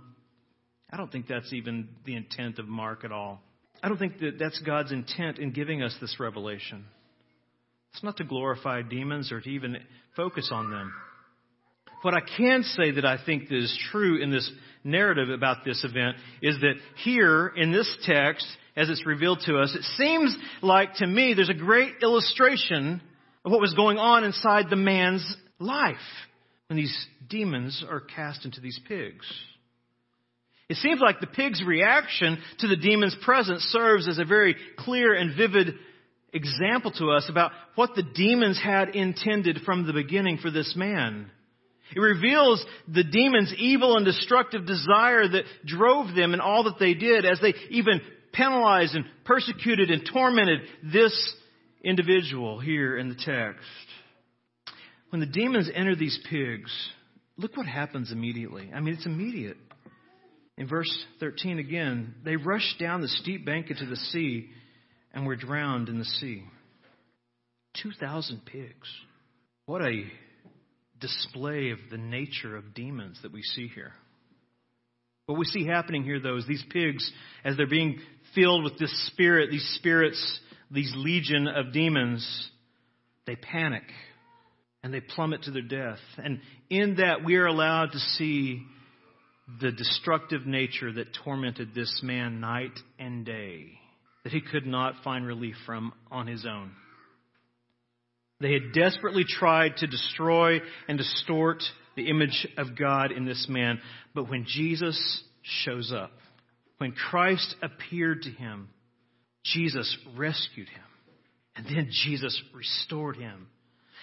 I 0.92 0.98
don't 0.98 1.12
think 1.12 1.28
that's 1.28 1.54
even 1.54 1.90
the 2.06 2.16
intent 2.16 2.58
of 2.58 2.68
Mark 2.68 3.06
at 3.06 3.12
all. 3.12 3.42
I 3.84 3.88
don't 3.90 4.00
think 4.00 4.20
that 4.20 4.40
that's 4.40 4.60
God's 4.60 4.92
intent 4.92 5.38
in 5.38 5.52
giving 5.52 5.84
us 5.84 5.96
this 6.02 6.16
revelation. 6.20 6.86
It's 7.98 8.04
not 8.04 8.18
to 8.18 8.24
glorify 8.24 8.84
demons 8.84 9.32
or 9.32 9.42
to 9.42 9.50
even 9.50 9.76
focus 10.16 10.50
on 10.54 10.70
them. 10.70 10.94
What 12.04 12.14
I 12.14 12.20
can 12.20 12.62
say 12.62 12.92
that 12.92 13.06
I 13.06 13.18
think 13.26 13.50
that 13.50 13.58
is 13.58 13.76
true 13.90 14.22
in 14.22 14.30
this 14.30 14.48
narrative 14.84 15.32
about 15.32 15.66
this 15.66 15.84
event 15.84 16.18
is 16.44 16.60
that 16.62 16.76
here 17.04 17.48
in 17.48 17.72
this 17.72 17.92
text, 18.04 18.46
as 18.76 18.88
it's 18.92 19.04
revealed 19.08 19.40
to 19.48 19.58
us, 19.58 19.74
it 19.74 19.82
seems 19.98 20.38
like 20.62 20.94
to 20.98 21.08
me 21.08 21.34
there's 21.34 21.50
a 21.50 21.56
great 21.56 21.94
illustration 22.04 23.02
of 23.44 23.52
what 23.52 23.62
was 23.62 23.74
going 23.74 23.98
on 23.98 24.24
inside 24.24 24.66
the 24.70 24.76
man's 24.76 25.36
life 25.58 25.96
when 26.68 26.78
these 26.78 26.96
demons 27.28 27.84
are 27.90 28.00
cast 28.00 28.46
into 28.46 28.62
these 28.62 28.80
pigs. 28.88 29.26
It 30.70 30.78
seems 30.78 31.02
like 31.02 31.20
the 31.20 31.26
pig's 31.26 31.64
reaction 31.66 32.38
to 32.60 32.68
the 32.68 32.76
demon's 32.76 33.18
presence 33.24 33.64
serves 33.64 34.08
as 34.08 34.20
a 34.20 34.26
very 34.26 34.56
clear 34.78 35.16
and 35.16 35.36
vivid 35.36 35.74
example 36.34 36.92
to 36.92 37.12
us 37.12 37.28
about 37.30 37.52
what 37.76 37.96
the 37.96 38.04
demons 38.04 38.60
had 38.62 38.90
intended 38.90 39.60
from 39.66 39.86
the 39.86 39.94
beginning 39.94 40.38
for 40.38 40.52
this 40.52 40.74
man. 40.76 41.32
It 41.96 42.00
reveals 42.00 42.66
the 42.88 43.04
demons' 43.04 43.54
evil 43.58 43.96
and 43.96 44.06
destructive 44.06 44.66
desire 44.66 45.28
that 45.28 45.46
drove 45.66 46.16
them 46.16 46.34
in 46.34 46.42
all 46.42 46.66
that 46.66 46.80
they 46.80 46.94
did 46.94 47.26
as 47.26 47.40
they 47.40 47.54
even 47.70 48.02
penalized 48.34 48.94
and 48.94 49.06
persecuted 49.24 49.90
and 49.90 50.08
tormented 50.12 50.60
this 50.84 51.34
individual 51.84 52.60
here 52.60 52.98
in 52.98 53.10
the 53.10 53.16
text. 53.16 53.66
When 55.10 55.22
the 55.22 55.26
demons 55.26 55.70
enter 55.74 55.96
these 55.96 56.20
pigs, 56.30 56.72
look 57.38 57.56
what 57.56 57.66
happens 57.66 58.12
immediately. 58.12 58.70
I 58.76 58.82
mean, 58.82 58.96
it's 58.96 59.06
immediate. 59.06 59.58
In 60.58 60.68
verse 60.68 60.92
13 61.20 61.60
again, 61.60 62.16
they 62.26 62.36
rushed 62.36 62.80
down 62.80 63.02
the 63.02 63.08
steep 63.08 63.46
bank 63.46 63.70
into 63.70 63.86
the 63.86 63.96
sea 63.96 64.50
and 65.18 65.26
were 65.26 65.36
drowned 65.36 65.90
in 65.90 65.98
the 65.98 66.06
sea. 66.06 66.44
2,000 67.82 68.46
pigs. 68.46 68.88
What 69.66 69.82
a 69.82 70.04
display 71.00 71.72
of 71.72 71.80
the 71.90 71.98
nature 71.98 72.56
of 72.56 72.76
demons 72.76 73.20
that 73.24 73.34
we 73.34 73.42
see 73.42 73.68
here. 73.68 73.94
What 75.26 75.40
we 75.40 75.46
see 75.46 75.66
happening 75.66 76.04
here, 76.04 76.20
though, 76.20 76.38
is 76.38 76.46
these 76.48 76.64
pigs, 76.70 77.12
as 77.44 77.58
they're 77.58 77.68
being 77.68 78.00
filled 78.36 78.64
with 78.64 78.78
this 78.78 79.08
spirit, 79.08 79.50
these 79.52 79.68
spirits 79.80 80.40
these 80.70 80.94
legion 80.96 81.48
of 81.48 81.74
demons, 81.74 82.50
they 83.26 83.36
panic 83.36 83.84
and 84.84 84.94
they 84.94 85.00
plummet 85.00 85.44
to 85.44 85.52
their 85.52 85.62
death. 85.62 86.00
And 86.18 86.42
in 86.70 86.98
that, 86.98 87.24
we 87.26 87.38
are 87.38 87.46
allowed 87.46 87.94
to 87.94 88.00
see 88.00 88.62
the 89.62 89.72
destructive 89.72 90.46
nature 90.46 90.92
that 90.92 91.08
tormented 91.24 91.74
this 91.74 92.02
man 92.04 92.40
night 92.40 92.78
and 93.00 93.26
day, 93.26 93.80
that 94.28 94.34
he 94.34 94.42
could 94.42 94.68
not 94.68 94.94
find 95.06 95.26
relief 95.26 95.56
from 95.66 95.94
on 96.12 96.28
his 96.28 96.46
own. 96.46 96.70
They 98.42 98.52
had 98.52 98.74
desperately 98.74 99.24
tried 99.26 99.78
to 99.78 99.88
destroy 99.88 100.60
and 100.90 100.98
distort 100.98 101.64
the 101.96 102.10
image 102.10 102.46
of 102.58 102.78
God 102.78 103.14
in 103.14 103.24
this 103.24 103.48
man. 103.48 103.80
But 104.14 104.30
when 104.30 104.44
Jesus 104.46 105.24
shows 105.64 105.94
up, 105.96 106.12
when 106.78 106.92
Christ 106.92 107.56
appeared 107.62 108.24
to 108.24 108.30
him, 108.30 108.68
Jesus 109.46 109.98
rescued 110.18 110.68
him. 110.68 110.84
And 111.56 111.66
then 111.66 111.88
Jesus 111.90 112.38
restored 112.54 113.16
him, 113.16 113.48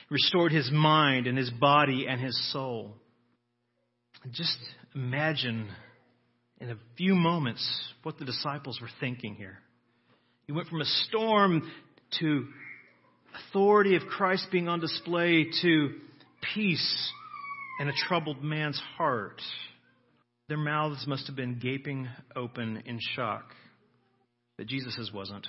restored 0.09 0.53
his 0.53 0.71
mind 0.73 1.27
and 1.27 1.37
his 1.37 1.51
body 1.51 2.07
and 2.09 2.19
his 2.19 2.51
soul. 2.51 2.95
Just 4.31 4.57
imagine 4.95 5.69
in 6.63 6.71
a 6.71 6.79
few 6.97 7.15
moments 7.15 7.63
what 8.05 8.19
the 8.19 8.25
disciples 8.25 8.81
were 8.81 8.89
thinking 9.01 9.35
here. 9.35 9.59
He 10.47 10.53
went 10.53 10.69
from 10.69 10.81
a 10.81 10.85
storm 10.85 11.71
to 12.21 12.47
authority 13.49 13.97
of 13.97 14.03
Christ 14.03 14.49
being 14.53 14.69
on 14.69 14.81
display 14.81 15.47
to 15.63 15.91
peace 16.55 17.13
in 17.81 17.89
a 17.89 17.93
troubled 18.07 18.43
man's 18.43 18.81
heart. 18.97 19.41
Their 20.49 20.59
mouths 20.59 21.07
must 21.07 21.27
have 21.27 21.37
been 21.37 21.59
gaping 21.59 22.09
open 22.37 22.83
in 22.85 22.99
shock. 23.15 23.45
But 24.57 24.67
Jesus' 24.67 25.11
wasn't. 25.13 25.47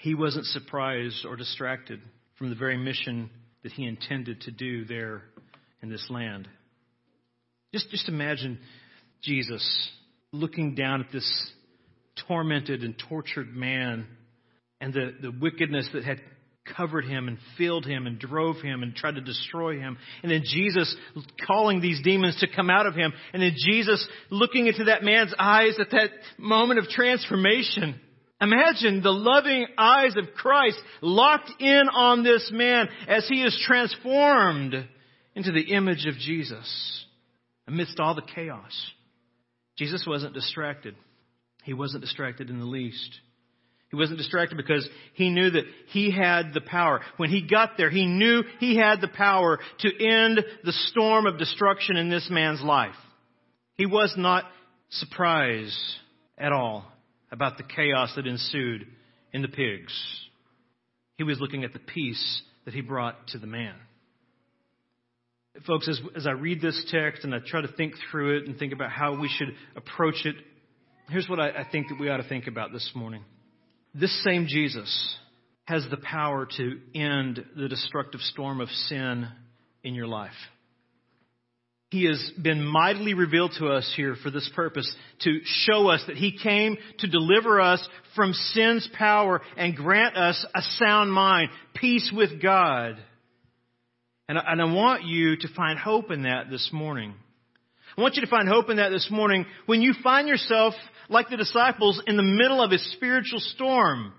He 0.00 0.14
wasn't 0.14 0.46
surprised 0.46 1.24
or 1.24 1.36
distracted 1.36 2.00
from 2.36 2.50
the 2.50 2.56
very 2.56 2.76
mission 2.76 3.30
that 3.62 3.72
he 3.72 3.86
intended 3.86 4.40
to 4.42 4.50
do 4.50 4.84
there 4.84 5.22
in 5.82 5.88
this 5.88 6.06
land. 6.10 6.48
Just, 7.72 7.90
just 7.90 8.08
imagine 8.08 8.58
Jesus 9.22 9.90
looking 10.32 10.74
down 10.74 11.00
at 11.00 11.12
this 11.12 11.52
tormented 12.26 12.82
and 12.82 12.94
tortured 13.08 13.54
man 13.54 14.06
and 14.80 14.92
the, 14.92 15.14
the 15.20 15.30
wickedness 15.30 15.88
that 15.92 16.04
had 16.04 16.20
covered 16.76 17.04
him 17.04 17.28
and 17.28 17.38
filled 17.58 17.84
him 17.84 18.06
and 18.06 18.18
drove 18.18 18.56
him 18.56 18.82
and 18.82 18.94
tried 18.94 19.16
to 19.16 19.20
destroy 19.20 19.78
him. 19.78 19.98
And 20.22 20.30
then 20.30 20.42
Jesus 20.44 20.94
calling 21.46 21.80
these 21.80 22.00
demons 22.02 22.38
to 22.40 22.48
come 22.54 22.70
out 22.70 22.86
of 22.86 22.94
him. 22.94 23.12
And 23.32 23.42
then 23.42 23.54
Jesus 23.56 24.06
looking 24.30 24.66
into 24.66 24.84
that 24.84 25.02
man's 25.02 25.34
eyes 25.38 25.76
at 25.80 25.90
that 25.90 26.10
moment 26.38 26.78
of 26.78 26.88
transformation. 26.88 28.00
Imagine 28.40 29.02
the 29.02 29.10
loving 29.10 29.66
eyes 29.76 30.16
of 30.16 30.34
Christ 30.34 30.78
locked 31.02 31.50
in 31.60 31.82
on 31.92 32.22
this 32.22 32.50
man 32.52 32.88
as 33.06 33.26
he 33.28 33.42
is 33.42 33.62
transformed 33.66 34.74
into 35.34 35.52
the 35.52 35.74
image 35.74 36.06
of 36.06 36.14
Jesus 36.14 37.04
amidst 37.66 38.00
all 38.00 38.14
the 38.14 38.22
chaos. 38.22 38.92
Jesus 39.76 40.04
wasn't 40.06 40.34
distracted. 40.34 40.94
He 41.64 41.74
wasn't 41.74 42.02
distracted 42.02 42.50
in 42.50 42.58
the 42.58 42.64
least. 42.64 43.20
He 43.90 43.96
wasn't 43.96 44.18
distracted 44.18 44.56
because 44.56 44.88
he 45.14 45.30
knew 45.30 45.50
that 45.50 45.64
he 45.88 46.12
had 46.12 46.54
the 46.54 46.60
power. 46.60 47.00
When 47.16 47.30
he 47.30 47.46
got 47.46 47.76
there, 47.76 47.90
he 47.90 48.06
knew 48.06 48.44
he 48.60 48.76
had 48.76 49.00
the 49.00 49.08
power 49.08 49.58
to 49.80 50.04
end 50.04 50.44
the 50.62 50.72
storm 50.90 51.26
of 51.26 51.38
destruction 51.38 51.96
in 51.96 52.08
this 52.08 52.28
man's 52.30 52.62
life. 52.62 52.94
He 53.74 53.86
was 53.86 54.14
not 54.16 54.44
surprised 54.90 55.76
at 56.38 56.52
all 56.52 56.86
about 57.32 57.56
the 57.56 57.64
chaos 57.64 58.12
that 58.14 58.26
ensued 58.26 58.86
in 59.32 59.42
the 59.42 59.48
pigs. 59.48 59.92
He 61.16 61.24
was 61.24 61.40
looking 61.40 61.64
at 61.64 61.72
the 61.72 61.80
peace 61.80 62.42
that 62.64 62.74
he 62.74 62.80
brought 62.80 63.28
to 63.28 63.38
the 63.38 63.46
man. 63.46 63.74
Folks, 65.66 65.88
as, 65.88 66.00
as 66.14 66.26
I 66.26 66.32
read 66.32 66.60
this 66.60 66.80
text 66.90 67.24
and 67.24 67.34
I 67.34 67.38
try 67.44 67.60
to 67.60 67.72
think 67.72 67.94
through 68.10 68.38
it 68.38 68.46
and 68.46 68.56
think 68.56 68.72
about 68.72 68.90
how 68.90 69.18
we 69.18 69.28
should 69.28 69.52
approach 69.74 70.24
it, 70.24 70.36
here's 71.10 71.28
what 71.28 71.40
I, 71.40 71.50
I 71.50 71.66
think 71.70 71.88
that 71.88 71.98
we 71.98 72.08
ought 72.08 72.18
to 72.18 72.28
think 72.28 72.46
about 72.46 72.72
this 72.72 72.90
morning. 72.94 73.24
This 73.94 74.22
same 74.24 74.46
Jesus 74.46 75.16
has 75.64 75.86
the 75.90 75.96
power 75.96 76.46
to 76.56 76.80
end 76.94 77.44
the 77.56 77.68
destructive 77.68 78.20
storm 78.20 78.60
of 78.60 78.68
sin 78.68 79.28
in 79.82 79.94
your 79.94 80.06
life. 80.06 80.32
He 81.90 82.04
has 82.04 82.30
been 82.40 82.64
mightily 82.64 83.14
revealed 83.14 83.52
to 83.58 83.66
us 83.66 83.92
here 83.96 84.14
for 84.22 84.30
this 84.30 84.48
purpose, 84.54 84.92
to 85.22 85.40
show 85.44 85.88
us 85.88 86.02
that 86.06 86.16
He 86.16 86.38
came 86.38 86.76
to 87.00 87.08
deliver 87.08 87.60
us 87.60 87.86
from 88.14 88.32
sin's 88.32 88.88
power 88.96 89.40
and 89.56 89.74
grant 89.74 90.16
us 90.16 90.44
a 90.54 90.62
sound 90.78 91.12
mind, 91.12 91.50
peace 91.74 92.12
with 92.14 92.40
God. 92.40 92.96
And 94.28 94.38
I, 94.38 94.42
and 94.52 94.62
I 94.62 94.72
want 94.72 95.02
you 95.02 95.36
to 95.36 95.48
find 95.56 95.80
hope 95.80 96.12
in 96.12 96.22
that 96.22 96.48
this 96.48 96.70
morning. 96.72 97.14
I 98.00 98.02
want 98.02 98.14
you 98.14 98.22
to 98.22 98.28
find 98.28 98.48
hope 98.48 98.70
in 98.70 98.78
that 98.78 98.88
this 98.88 99.08
morning 99.10 99.44
when 99.66 99.82
you 99.82 99.92
find 100.02 100.26
yourself 100.26 100.72
like 101.10 101.28
the 101.28 101.36
disciples 101.36 102.02
in 102.06 102.16
the 102.16 102.22
middle 102.22 102.62
of 102.62 102.72
a 102.72 102.78
spiritual 102.78 103.40
storm. 103.40 104.14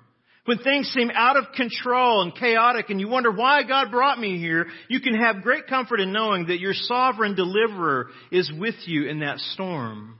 When 0.45 0.59
things 0.59 0.88
seem 0.89 1.09
out 1.11 1.36
of 1.36 1.45
control 1.55 2.21
and 2.21 2.36
chaotic 2.36 2.91
and 2.91 2.99
you 2.99 3.07
wonder 3.07 3.32
why 3.32 3.63
God 3.63 3.89
brought 3.89 4.19
me 4.19 4.38
here, 4.38 4.67
you 4.88 4.99
can 4.99 5.15
have 5.15 5.41
great 5.41 5.65
comfort 5.65 5.99
in 5.99 6.13
knowing 6.13 6.45
that 6.45 6.59
your 6.59 6.75
sovereign 6.75 7.34
deliverer 7.34 8.09
is 8.32 8.51
with 8.55 8.75
you 8.86 9.09
in 9.09 9.21
that 9.21 9.39
storm. 9.39 10.19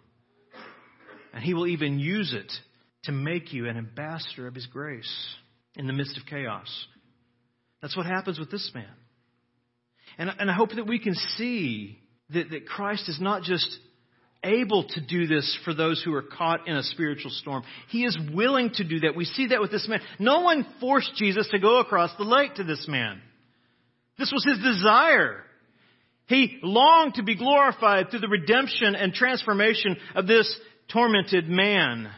And 1.32 1.44
he 1.44 1.54
will 1.54 1.68
even 1.68 2.00
use 2.00 2.34
it 2.34 2.52
to 3.04 3.12
make 3.12 3.54
you 3.54 3.70
an 3.70 3.78
ambassador 3.78 4.48
of 4.48 4.56
his 4.56 4.66
grace 4.66 5.36
in 5.76 5.86
the 5.86 5.94
midst 5.94 6.18
of 6.18 6.26
chaos. 6.26 6.88
That's 7.80 7.96
what 7.96 8.08
happens 8.08 8.40
with 8.40 8.50
this 8.50 8.72
man. 8.74 8.90
And, 10.18 10.32
and 10.40 10.50
I 10.50 10.54
hope 10.56 10.72
that 10.76 10.88
we 10.88 10.98
can 10.98 11.14
see 11.14 12.00
that, 12.34 12.50
that 12.50 12.68
Christ 12.68 13.10
is 13.10 13.20
not 13.20 13.44
just 13.44 13.68
able 14.44 14.86
to 14.90 15.02
do 15.02 15.28
this 15.28 15.58
for 15.64 15.74
those 15.74 16.02
who 16.04 16.14
are 16.14 16.24
caught 16.24 16.68
in 16.68 16.76
a 16.76 16.84
spiritual 16.84 17.32
storm. 17.32 17.64
He 17.90 18.06
is 18.06 18.18
willing 18.34 18.72
to 18.76 18.84
do 18.84 19.02
that. 19.02 19.16
We 19.16 19.26
see 19.26 19.48
that 19.48 19.62
with 19.62 19.72
this 19.72 19.88
man. 19.88 20.02
No 20.18 20.42
one 20.42 20.66
forced 20.80 21.16
Jesus 21.16 21.48
to 21.52 21.60
go 21.60 21.80
across 21.80 22.12
the 22.18 22.24
lake 22.24 22.56
to 22.56 22.64
this 22.64 22.86
man. 22.88 23.22
This 24.18 24.32
was 24.32 24.46
his 24.46 24.58
desire. 24.58 25.44
He 26.26 26.60
longed 26.64 27.16
to 27.16 27.24
be 27.24 27.36
glorified 27.36 28.10
through 28.10 28.22
the 28.22 28.28
redemption 28.28 28.96
and 28.96 29.14
transformation 29.14 29.98
of 30.16 30.28
this 30.28 30.54
tormented 30.92 31.48
man, 31.48 32.10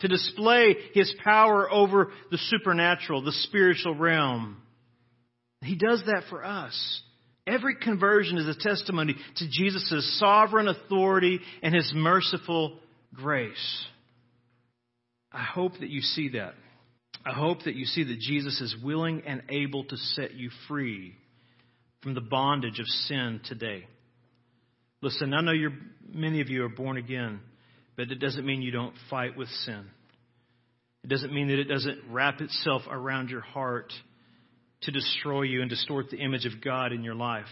to 0.00 0.08
display 0.08 0.76
his 0.94 1.12
power 1.22 1.70
over 1.70 2.10
the 2.30 2.38
supernatural, 2.38 3.22
the 3.22 3.32
spiritual 3.32 3.94
realm. 3.94 4.56
He 5.60 5.76
does 5.76 6.02
that 6.06 6.24
for 6.28 6.44
us. 6.44 7.02
Every 7.46 7.74
conversion 7.76 8.38
is 8.38 8.46
a 8.46 8.58
testimony 8.58 9.16
to 9.36 9.48
Jesus' 9.50 10.18
sovereign 10.20 10.68
authority 10.68 11.40
and 11.62 11.74
his 11.74 11.92
merciful 11.94 12.78
grace. 13.14 13.86
I 15.32 15.42
hope 15.42 15.72
that 15.80 15.88
you 15.88 16.02
see 16.02 16.30
that. 16.30 16.54
I 17.24 17.32
hope 17.32 17.64
that 17.64 17.74
you 17.74 17.84
see 17.84 18.04
that 18.04 18.18
Jesus 18.18 18.60
is 18.60 18.76
willing 18.82 19.22
and 19.26 19.42
able 19.48 19.84
to 19.84 19.96
set 19.96 20.34
you 20.34 20.50
free 20.68 21.14
from 22.02 22.14
the 22.14 22.20
bondage 22.20 22.80
of 22.80 22.86
sin 22.86 23.40
today. 23.44 23.86
Listen, 25.00 25.34
I 25.34 25.40
know 25.40 25.52
you're, 25.52 25.74
many 26.12 26.40
of 26.40 26.48
you 26.48 26.64
are 26.64 26.68
born 26.68 26.96
again, 26.96 27.40
but 27.96 28.10
it 28.10 28.20
doesn't 28.20 28.46
mean 28.46 28.62
you 28.62 28.70
don't 28.70 28.94
fight 29.10 29.36
with 29.36 29.48
sin. 29.64 29.84
It 31.04 31.08
doesn't 31.08 31.32
mean 31.32 31.48
that 31.48 31.58
it 31.58 31.64
doesn't 31.64 31.98
wrap 32.10 32.40
itself 32.40 32.82
around 32.88 33.30
your 33.30 33.40
heart 33.40 33.92
to 34.82 34.90
destroy 34.90 35.42
you 35.42 35.60
and 35.60 35.70
distort 35.70 36.10
the 36.10 36.18
image 36.18 36.46
of 36.46 36.62
God 36.62 36.92
in 36.92 37.02
your 37.02 37.14
life. 37.14 37.46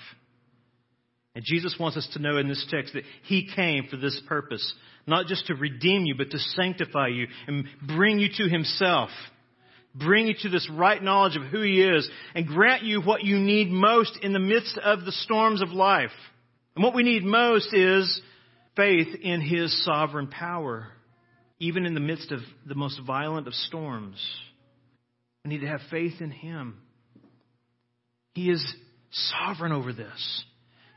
And 1.35 1.45
Jesus 1.45 1.77
wants 1.79 1.97
us 1.97 2.09
to 2.15 2.19
know 2.19 2.39
in 2.39 2.49
this 2.49 2.67
text 2.71 2.95
that 2.95 3.05
He 3.25 3.49
came 3.55 3.87
for 3.89 3.97
this 3.97 4.21
purpose, 4.27 4.75
not 5.07 5.27
just 5.27 5.47
to 5.47 5.55
redeem 5.55 6.05
you, 6.05 6.15
but 6.17 6.31
to 6.31 6.39
sanctify 6.39 7.09
you 7.09 7.29
and 7.47 7.67
bring 7.87 8.19
you 8.19 8.29
to 8.37 8.49
Himself. 8.49 9.11
Bring 9.95 10.27
you 10.27 10.35
to 10.43 10.49
this 10.49 10.69
right 10.73 11.03
knowledge 11.03 11.37
of 11.37 11.45
who 11.45 11.63
He 11.63 11.83
is 11.83 12.09
and 12.35 12.47
grant 12.47 12.83
you 12.83 13.01
what 13.01 13.25
you 13.25 13.39
need 13.39 13.71
most 13.71 14.19
in 14.23 14.33
the 14.33 14.39
midst 14.39 14.79
of 14.79 15.05
the 15.05 15.13
storms 15.13 15.63
of 15.63 15.71
life. 15.71 16.11
And 16.75 16.85
what 16.85 16.95
we 16.95 17.03
need 17.03 17.25
most 17.25 17.73
is 17.73 18.21
faith 18.77 19.09
in 19.21 19.41
His 19.41 19.85
sovereign 19.85 20.29
power, 20.29 20.89
even 21.59 21.87
in 21.87 21.95
the 21.95 22.01
midst 22.01 22.33
of 22.33 22.41
the 22.67 22.75
most 22.75 23.01
violent 23.07 23.47
of 23.47 23.55
storms. 23.55 24.21
We 25.45 25.51
need 25.51 25.61
to 25.61 25.69
have 25.69 25.81
faith 25.91 26.21
in 26.21 26.31
Him. 26.31 26.79
He 28.35 28.51
is 28.51 28.65
sovereign 29.11 29.73
over 29.73 29.93
this. 29.93 30.45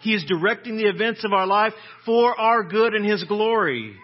He 0.01 0.13
is 0.13 0.25
directing 0.25 0.75
the 0.75 0.89
events 0.89 1.23
of 1.23 1.33
our 1.33 1.47
life 1.47 1.73
for 2.05 2.37
our 2.39 2.63
good 2.63 2.93
and 2.93 3.05
His 3.05 3.23
glory. 3.23 3.95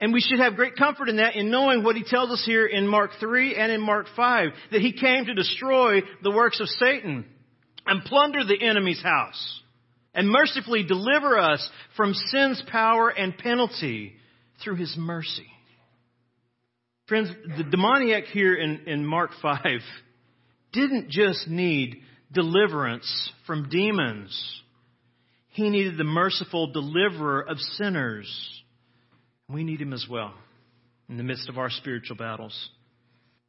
And 0.00 0.12
we 0.12 0.20
should 0.20 0.40
have 0.40 0.56
great 0.56 0.76
comfort 0.76 1.08
in 1.08 1.16
that 1.16 1.36
in 1.36 1.50
knowing 1.50 1.82
what 1.82 1.96
He 1.96 2.04
tells 2.04 2.30
us 2.30 2.42
here 2.44 2.66
in 2.66 2.86
Mark 2.86 3.12
3 3.18 3.56
and 3.56 3.72
in 3.72 3.80
Mark 3.80 4.06
5, 4.14 4.50
that 4.72 4.82
He 4.82 4.92
came 4.92 5.24
to 5.24 5.34
destroy 5.34 6.02
the 6.22 6.30
works 6.30 6.60
of 6.60 6.68
Satan 6.68 7.24
and 7.86 8.04
plunder 8.04 8.44
the 8.44 8.62
enemy's 8.62 9.02
house 9.02 9.62
and 10.14 10.28
mercifully 10.28 10.82
deliver 10.82 11.38
us 11.38 11.66
from 11.96 12.12
sin's 12.12 12.62
power 12.70 13.08
and 13.08 13.36
penalty 13.38 14.14
through 14.62 14.76
His 14.76 14.94
mercy. 14.98 15.46
Friends, 17.06 17.30
the 17.56 17.64
demoniac 17.64 18.24
here 18.24 18.54
in, 18.54 18.80
in 18.86 19.06
Mark 19.06 19.30
5 19.40 19.62
didn't 20.72 21.08
just 21.08 21.48
need 21.48 22.02
deliverance 22.32 23.32
from 23.46 23.68
demons. 23.68 24.62
He 25.48 25.70
needed 25.70 25.96
the 25.96 26.04
merciful 26.04 26.72
deliverer 26.72 27.40
of 27.40 27.58
sinners. 27.58 28.26
We 29.48 29.64
need 29.64 29.80
him 29.80 29.92
as 29.92 30.06
well 30.10 30.34
in 31.08 31.16
the 31.16 31.22
midst 31.22 31.48
of 31.48 31.56
our 31.56 31.70
spiritual 31.70 32.16
battles. 32.16 32.70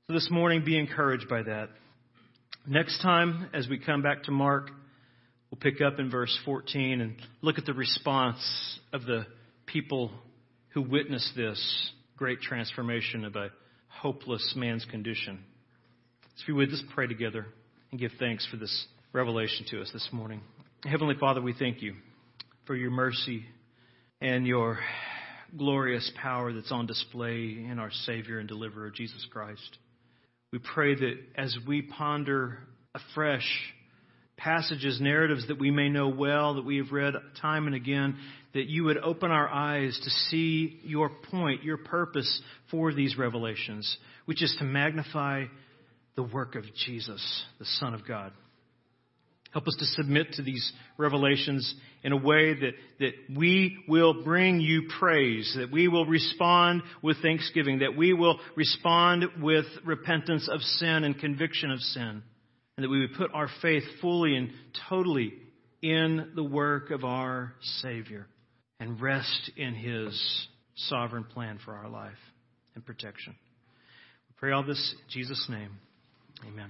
So 0.07 0.13
this 0.13 0.29
morning, 0.31 0.63
be 0.63 0.77
encouraged 0.77 1.27
by 1.27 1.43
that. 1.43 1.69
Next 2.65 3.01
time, 3.01 3.49
as 3.53 3.67
we 3.67 3.79
come 3.79 4.01
back 4.01 4.23
to 4.23 4.31
Mark, 4.31 4.69
we'll 5.51 5.59
pick 5.59 5.81
up 5.81 5.99
in 5.99 6.09
verse 6.09 6.37
14 6.45 7.01
and 7.01 7.15
look 7.41 7.57
at 7.57 7.65
the 7.65 7.73
response 7.73 8.79
of 8.93 9.03
the 9.05 9.25
people 9.65 10.11
who 10.69 10.81
witnessed 10.81 11.33
this 11.35 11.91
great 12.15 12.41
transformation 12.41 13.25
of 13.25 13.35
a 13.35 13.49
hopeless 13.87 14.53
man's 14.55 14.85
condition. 14.85 15.39
So 16.35 16.43
if 16.43 16.47
you 16.47 16.55
would, 16.55 16.69
just 16.69 16.87
pray 16.93 17.07
together 17.07 17.47
and 17.91 17.99
give 17.99 18.11
thanks 18.19 18.45
for 18.49 18.57
this 18.57 18.85
revelation 19.13 19.65
to 19.69 19.81
us 19.81 19.89
this 19.93 20.07
morning. 20.11 20.41
Heavenly 20.83 21.15
Father, 21.19 21.41
we 21.41 21.53
thank 21.53 21.81
you 21.81 21.93
for 22.65 22.75
your 22.75 22.91
mercy 22.91 23.45
and 24.21 24.45
your 24.45 24.79
glorious 25.57 26.11
power 26.21 26.51
that's 26.51 26.71
on 26.71 26.85
display 26.85 27.57
in 27.69 27.79
our 27.79 27.91
Savior 27.91 28.39
and 28.39 28.47
Deliverer, 28.47 28.91
Jesus 28.91 29.25
Christ. 29.31 29.77
We 30.51 30.59
pray 30.59 30.95
that 30.95 31.15
as 31.35 31.57
we 31.67 31.81
ponder 31.81 32.59
afresh 32.93 33.47
passages, 34.37 34.99
narratives 35.01 35.47
that 35.47 35.59
we 35.59 35.71
may 35.71 35.89
know 35.89 36.09
well, 36.09 36.55
that 36.55 36.65
we 36.65 36.77
have 36.77 36.91
read 36.91 37.13
time 37.41 37.67
and 37.67 37.75
again, 37.75 38.17
that 38.53 38.67
you 38.67 38.83
would 38.83 38.97
open 38.97 39.31
our 39.31 39.49
eyes 39.49 39.99
to 40.03 40.09
see 40.09 40.79
your 40.83 41.09
point, 41.09 41.63
your 41.63 41.77
purpose 41.77 42.41
for 42.69 42.93
these 42.93 43.17
revelations, 43.17 43.97
which 44.25 44.43
is 44.43 44.55
to 44.59 44.65
magnify 44.65 45.45
the 46.17 46.23
work 46.23 46.55
of 46.55 46.65
Jesus, 46.85 47.45
the 47.59 47.65
Son 47.79 47.93
of 47.93 48.05
God. 48.05 48.33
Help 49.53 49.67
us 49.67 49.75
to 49.79 49.85
submit 49.85 50.33
to 50.33 50.41
these 50.41 50.73
revelations 50.97 51.73
in 52.03 52.11
a 52.11 52.17
way 52.17 52.53
that, 52.53 52.73
that 52.99 53.13
we 53.35 53.77
will 53.87 54.23
bring 54.23 54.59
you 54.59 54.89
praise, 54.99 55.55
that 55.57 55.71
we 55.71 55.87
will 55.87 56.05
respond 56.05 56.81
with 57.01 57.21
thanksgiving, 57.21 57.79
that 57.79 57.95
we 57.95 58.13
will 58.13 58.39
respond 58.55 59.25
with 59.39 59.65
repentance 59.85 60.49
of 60.51 60.59
sin 60.61 61.03
and 61.03 61.17
conviction 61.17 61.71
of 61.71 61.79
sin, 61.79 62.23
and 62.75 62.83
that 62.83 62.89
we 62.89 62.99
would 62.99 63.13
put 63.15 63.31
our 63.33 63.49
faith 63.61 63.83
fully 64.01 64.35
and 64.35 64.49
totally 64.89 65.33
in 65.81 66.31
the 66.35 66.43
work 66.43 66.91
of 66.91 67.05
our 67.05 67.53
Savior 67.81 68.27
and 68.79 68.99
rest 68.99 69.51
in 69.55 69.75
His 69.75 70.47
sovereign 70.75 71.23
plan 71.23 71.59
for 71.63 71.73
our 71.73 71.89
life 71.89 72.11
and 72.75 72.85
protection. 72.85 73.35
We 74.29 74.35
pray 74.37 74.51
all 74.51 74.63
this 74.63 74.95
in 74.97 75.09
Jesus' 75.09 75.47
name. 75.49 75.71
Amen. 76.45 76.69